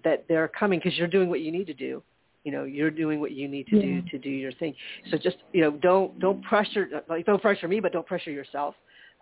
[0.05, 2.03] that they're coming because you're doing what you need to do
[2.45, 4.01] you know you're doing what you need to yeah.
[4.01, 4.75] do to do your thing.
[5.11, 8.75] So just you know don't don't pressure like don't pressure me but don't pressure yourself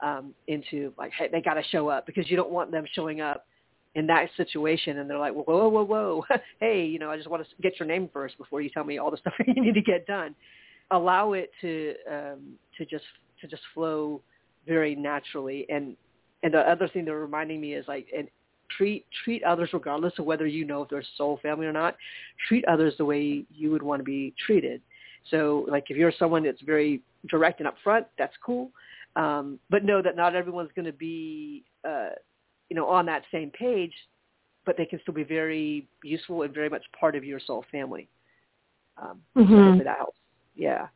[0.03, 3.21] um into like hey they got to show up because you don't want them showing
[3.21, 3.47] up
[3.95, 6.25] in that situation and they're like whoa whoa whoa whoa.
[6.61, 8.99] Hey you know i just want to get your name first before you tell me
[8.99, 10.35] all the stuff you need to get done.
[10.91, 13.05] Allow it to um to just
[13.41, 14.21] to just flow
[14.67, 15.67] very naturally.
[15.69, 15.97] And
[16.43, 18.29] and the other thing they're reminding me is like and
[18.77, 21.97] treat treat others regardless of whether you know if they're soul family or not.
[22.49, 24.81] Treat others the way you would want to be treated.
[25.31, 28.71] So, like if you're someone that's very direct and upfront, that's cool.
[29.17, 32.11] Um, but know that not everyone's going to be, uh,
[32.69, 33.93] you know, on that same page,
[34.65, 38.09] but they can still be very useful and very much part of your soul family.
[39.01, 39.79] Um, mm-hmm.
[39.79, 40.19] so that helps.
[40.55, 40.89] Yeah.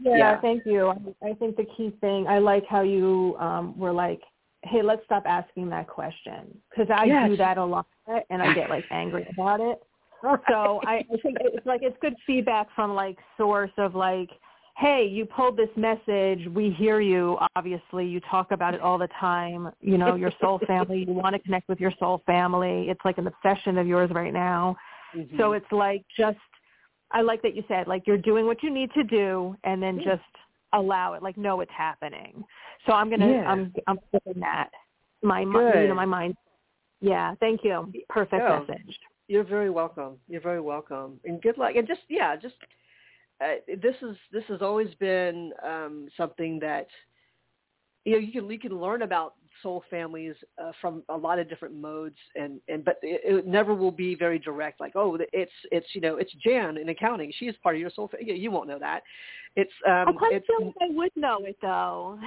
[0.00, 0.16] yeah.
[0.16, 0.90] Yeah, thank you.
[1.22, 4.20] I think the key thing, I like how you um, were like,
[4.64, 7.28] hey, let's stop asking that question because I yes.
[7.30, 7.86] do that a lot
[8.30, 9.82] and I get like angry about it.
[10.48, 14.30] So I, I think it's like it's good feedback from like source of like,
[14.78, 16.48] hey, you pulled this message.
[16.48, 17.36] We hear you.
[17.54, 19.70] Obviously, you talk about it all the time.
[19.80, 21.04] You know, your soul family.
[21.06, 22.86] You want to connect with your soul family.
[22.88, 24.76] It's like an obsession of yours right now.
[25.14, 25.38] Mm-hmm.
[25.38, 26.38] So it's like just,
[27.12, 29.98] I like that you said like you're doing what you need to do, and then
[30.02, 30.22] just
[30.74, 32.44] allow it, like know it's happening.
[32.86, 33.48] So I'm gonna yeah.
[33.48, 34.70] I'm I'm putting that
[35.22, 35.82] my Good.
[35.82, 36.36] you know my mind.
[37.00, 37.92] Yeah, thank you.
[38.08, 38.98] Perfect oh, message.
[39.28, 40.16] You're very welcome.
[40.28, 41.76] You're very welcome, and good luck.
[41.76, 42.54] And just yeah, just
[43.40, 46.86] uh, this is this has always been um, something that
[48.04, 51.48] you know you can you can learn about soul families uh, from a lot of
[51.48, 55.52] different modes and and but it, it never will be very direct like oh it's
[55.70, 57.32] it's you know it's Jan in accounting.
[57.38, 59.02] She is part of your soul family you won't know that.
[59.56, 62.18] It's um I it's, feel like I would know it though.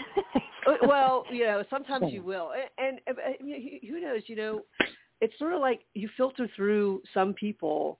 [0.67, 2.51] Uh, well you know sometimes you will.
[2.77, 4.61] And, and, and who knows you know
[5.21, 7.99] it's sort of like you filter through some people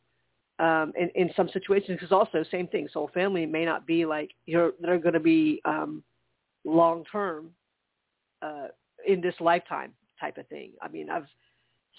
[0.60, 4.32] um, in, in some situations, because also same thing, soul family may not be like
[4.46, 6.04] you're they're going to be um,
[6.66, 7.52] long term
[8.42, 8.68] uh,
[9.08, 10.72] in this lifetime type of thing.
[10.82, 11.26] I mean, I've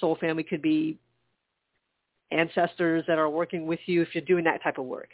[0.00, 0.98] soul family could be
[2.30, 5.10] ancestors that are working with you if you're doing that type of work.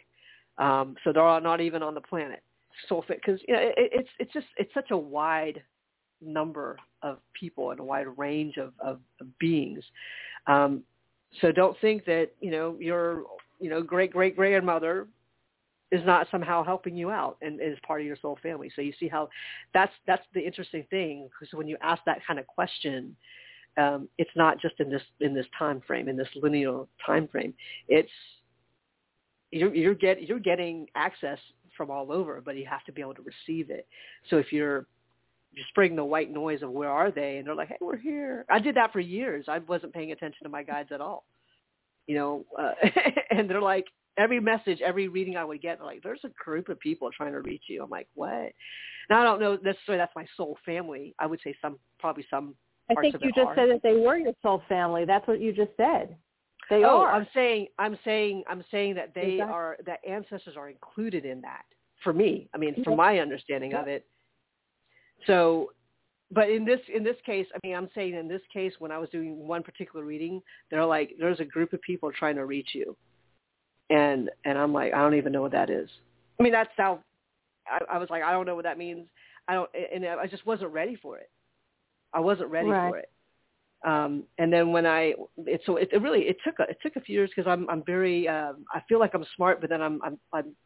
[0.59, 2.43] Um, so they're not even on the planet.
[2.89, 5.63] Soul because you know it, it's it's just it's such a wide
[6.21, 9.85] number of people and a wide range of, of, of beings.
[10.49, 10.83] Um,
[11.41, 13.23] so don't think that you know your
[13.61, 15.07] you know great great grandmother
[15.95, 18.71] is not somehow helping you out and is part of your soul family.
[18.75, 19.29] So you see how
[19.73, 23.15] that's that's the interesting thing because when you ask that kind of question,
[23.77, 27.55] um, it's not just in this in this time frame in this linear time frame.
[27.87, 28.11] It's
[29.53, 31.39] you're you're get you're getting access
[31.77, 33.87] from all over, but you have to be able to receive it.
[34.31, 34.87] So if you're
[35.55, 38.45] just bring the white noise of where are they, and they're like, hey, we're here.
[38.51, 39.45] I did that for years.
[39.49, 41.25] I wasn't paying attention to my guides at all,
[42.09, 42.45] you know.
[42.59, 42.73] Uh,
[43.31, 43.87] and they're like,
[44.17, 47.33] every message, every reading I would get, they're like, there's a group of people trying
[47.33, 47.83] to reach you.
[47.83, 48.53] I'm like, what?
[49.11, 51.15] Now I don't know necessarily that's my soul family.
[51.19, 52.55] I would say some, probably some.
[52.91, 53.55] I think you just are.
[53.55, 55.05] said that they were your soul family.
[55.05, 56.17] That's what you just said.
[56.71, 57.12] They oh, are.
[57.12, 59.55] I'm saying, I'm saying, I'm saying that they Exactly.
[59.55, 61.65] are that ancestors are included in that.
[62.03, 64.07] For me, I mean, from my understanding of it,
[65.27, 65.71] so,
[66.31, 68.99] but in this in this case, I mean, I'm saying in this case, when I
[68.99, 72.71] was doing one particular reading, they're like, there's a group of people trying to reach
[72.75, 72.97] you,
[73.91, 75.89] and and I'm like, I don't even know what that is.
[76.39, 77.01] I mean, that's how
[77.66, 79.07] I, I was like, I don't know what that means.
[79.49, 81.30] I don't, and I just wasn't ready for it.
[82.12, 82.91] I wasn't ready Right.
[82.91, 83.11] for it.
[83.85, 86.97] Um, and then when I, it, so it, it really, it took, a, it took
[86.97, 89.82] a few years because I'm, I'm very, um, I feel like I'm smart, but then
[89.82, 90.57] I'm, I'm, I'm,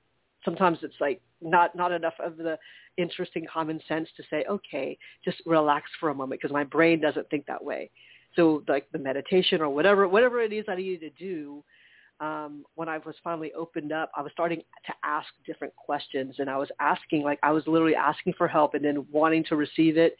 [0.44, 2.56] sometimes it's like not, not enough of the
[2.96, 7.28] interesting common sense to say, okay, just relax for a moment because my brain doesn't
[7.28, 7.90] think that way.
[8.36, 11.64] So like the meditation or whatever, whatever it is I needed to do,
[12.20, 16.50] um, when I was finally opened up, I was starting to ask different questions and
[16.50, 19.96] I was asking, like I was literally asking for help and then wanting to receive
[19.96, 20.16] it.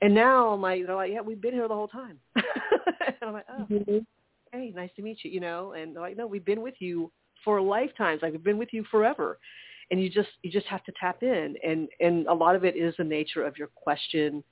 [0.00, 2.18] And now I'm like, they're like, yeah, we've been here the whole time.
[2.36, 4.06] and I'm like, oh, Mhm.
[4.52, 7.10] hey, nice to meet you, you know, and they're like, no, we've been with you
[7.44, 8.22] for lifetimes.
[8.22, 9.38] Like we've been with you forever.
[9.90, 11.54] And you just, you just have to tap in.
[11.62, 14.42] And, and a lot of it is the nature of your question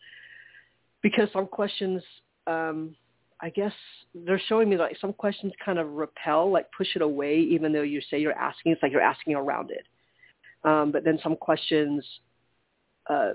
[1.03, 2.03] because some questions,
[2.47, 2.95] um,
[3.45, 3.73] I guess
[4.15, 7.83] they're showing me like some questions kind of repel, like push it away, even though
[7.83, 8.73] you say you're asking.
[8.73, 9.87] It's like you're asking around it.
[10.67, 12.03] Um, but then some questions
[13.11, 13.33] uh,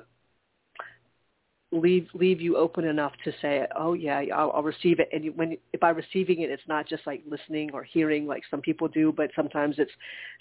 [1.71, 5.09] leave leave you open enough to say, oh yeah, I'll, I'll receive it.
[5.13, 8.61] And when if by receiving it, it's not just like listening or hearing like some
[8.61, 9.91] people do, but sometimes it's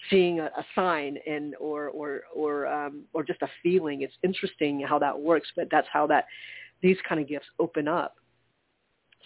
[0.08, 4.00] seeing a, a sign and or or or um, or just a feeling.
[4.00, 6.24] It's interesting how that works, but that's how that
[6.80, 8.14] these kind of gifts open up.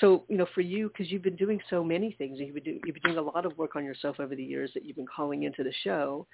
[0.01, 2.81] So you know, for you, because you've been doing so many things, you've been, do,
[2.85, 5.07] you've been doing a lot of work on yourself over the years that you've been
[5.07, 6.27] calling into the show.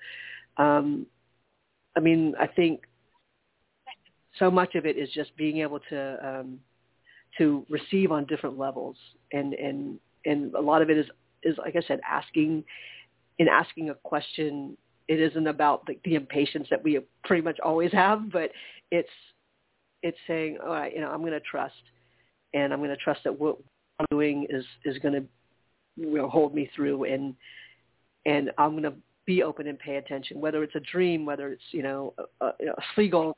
[0.56, 1.06] Um,
[1.96, 2.82] I mean, I think
[4.38, 6.60] so much of it is just being able to um,
[7.38, 8.96] to receive on different levels,
[9.32, 11.06] and and and a lot of it is
[11.42, 12.64] is like I said, asking
[13.38, 14.76] in asking a question.
[15.08, 18.50] It isn't about the, the impatience that we pretty much always have, but
[18.90, 19.08] it's
[20.02, 21.74] it's saying, all right, you know, I'm going to trust,
[22.54, 23.58] and I'm going to trust that what
[23.98, 25.24] I'm doing is is going to
[25.96, 27.34] you know, hold me through, and
[28.26, 28.94] and I'm going to
[29.26, 32.48] be open and pay attention, whether it's a dream, whether it's you know a, a,
[32.48, 33.34] a seagull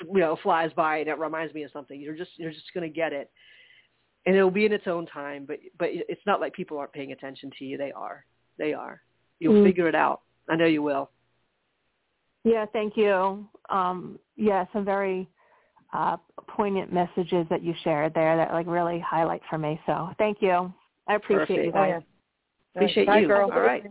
[0.00, 2.88] you know flies by and it reminds me of something you're just you're just going
[2.88, 3.30] to get it
[4.26, 7.12] and it'll be in its own time but but it's not like people aren't paying
[7.12, 8.24] attention to you they are
[8.58, 9.00] they are
[9.40, 9.64] you'll Mm.
[9.64, 11.10] figure it out i know you will
[12.44, 13.48] Yeah, thank you.
[13.70, 15.28] Um, yeah, some very
[15.92, 16.16] uh,
[16.48, 19.80] poignant messages that you shared there that like really highlight for me.
[19.86, 20.72] So thank you.
[21.06, 21.74] I appreciate you Perfect.
[21.74, 22.02] guys.
[22.76, 23.50] appreciate Bye, you girl.
[23.52, 23.84] all right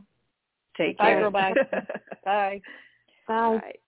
[0.78, 1.32] take Bye, care girl.
[1.32, 1.54] Bye.
[2.26, 2.62] Bye.
[3.28, 3.34] Bye.
[3.36, 3.80] all right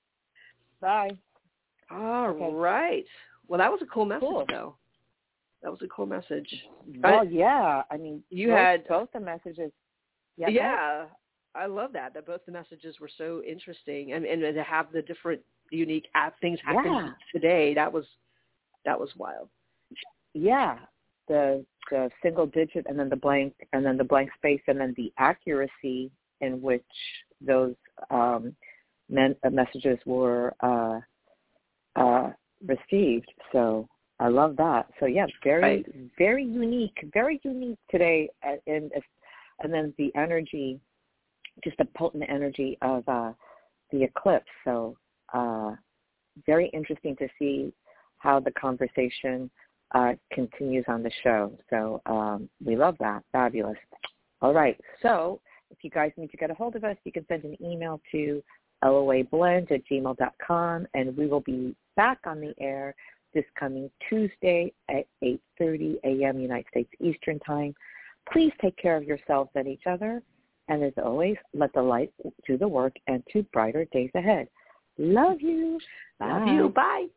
[0.82, 1.10] Bye.
[1.92, 2.54] all Okay.
[2.54, 3.06] right
[3.48, 4.46] well that was a cool message Cool.
[4.50, 4.76] though
[5.62, 6.50] that was a cool message
[7.04, 7.84] Well, yeah.
[7.92, 9.72] I mean, You both, had- both the messages.
[10.38, 10.48] Yeah.
[10.50, 11.06] yeah
[11.56, 15.02] i love that that both the messages were so interesting and and to have the
[15.04, 15.42] different
[15.72, 17.10] unique app things happen Yeah.
[17.34, 18.06] today that was
[18.86, 19.50] that was wild
[20.34, 20.80] Yeah.
[21.28, 24.94] The the single digit and then the blank and then the blank space and then
[24.96, 26.12] the accuracy
[26.42, 26.84] in which
[27.42, 27.76] those
[28.12, 28.56] um,
[29.10, 31.00] men, uh, messages were uh,
[31.96, 32.32] uh,
[32.66, 33.32] received.
[33.52, 33.88] So
[34.20, 34.88] I love that.
[35.00, 35.86] So yeah, very Right.
[36.18, 38.92] very unique, very unique today, uh, and
[39.62, 40.80] and then the energy,
[41.64, 43.34] just the potent energy of uh,
[43.92, 44.46] the eclipse.
[44.64, 44.98] So
[45.34, 45.76] uh,
[46.46, 47.74] very interesting to see
[48.18, 49.50] how the conversation
[49.96, 51.52] uh, continues on the show.
[51.70, 53.24] So um, we love that.
[53.32, 53.78] Fabulous.
[54.42, 54.80] All right.
[55.02, 57.58] So if you guys need to get a hold of us, you can send an
[57.64, 58.42] email to
[58.84, 62.96] loablend at gmail.com, and we will be back on the air
[63.34, 66.40] this coming Tuesday at 8.30 a.m.
[66.40, 67.74] United States Eastern Time.
[68.32, 70.22] Please take care of yourselves and each other.
[70.68, 72.12] And as always, let the light
[72.46, 74.48] do the work and to brighter days ahead.
[75.00, 75.80] Love you.
[76.20, 76.28] Bye.
[76.28, 76.70] Love you.
[76.70, 77.08] Bye.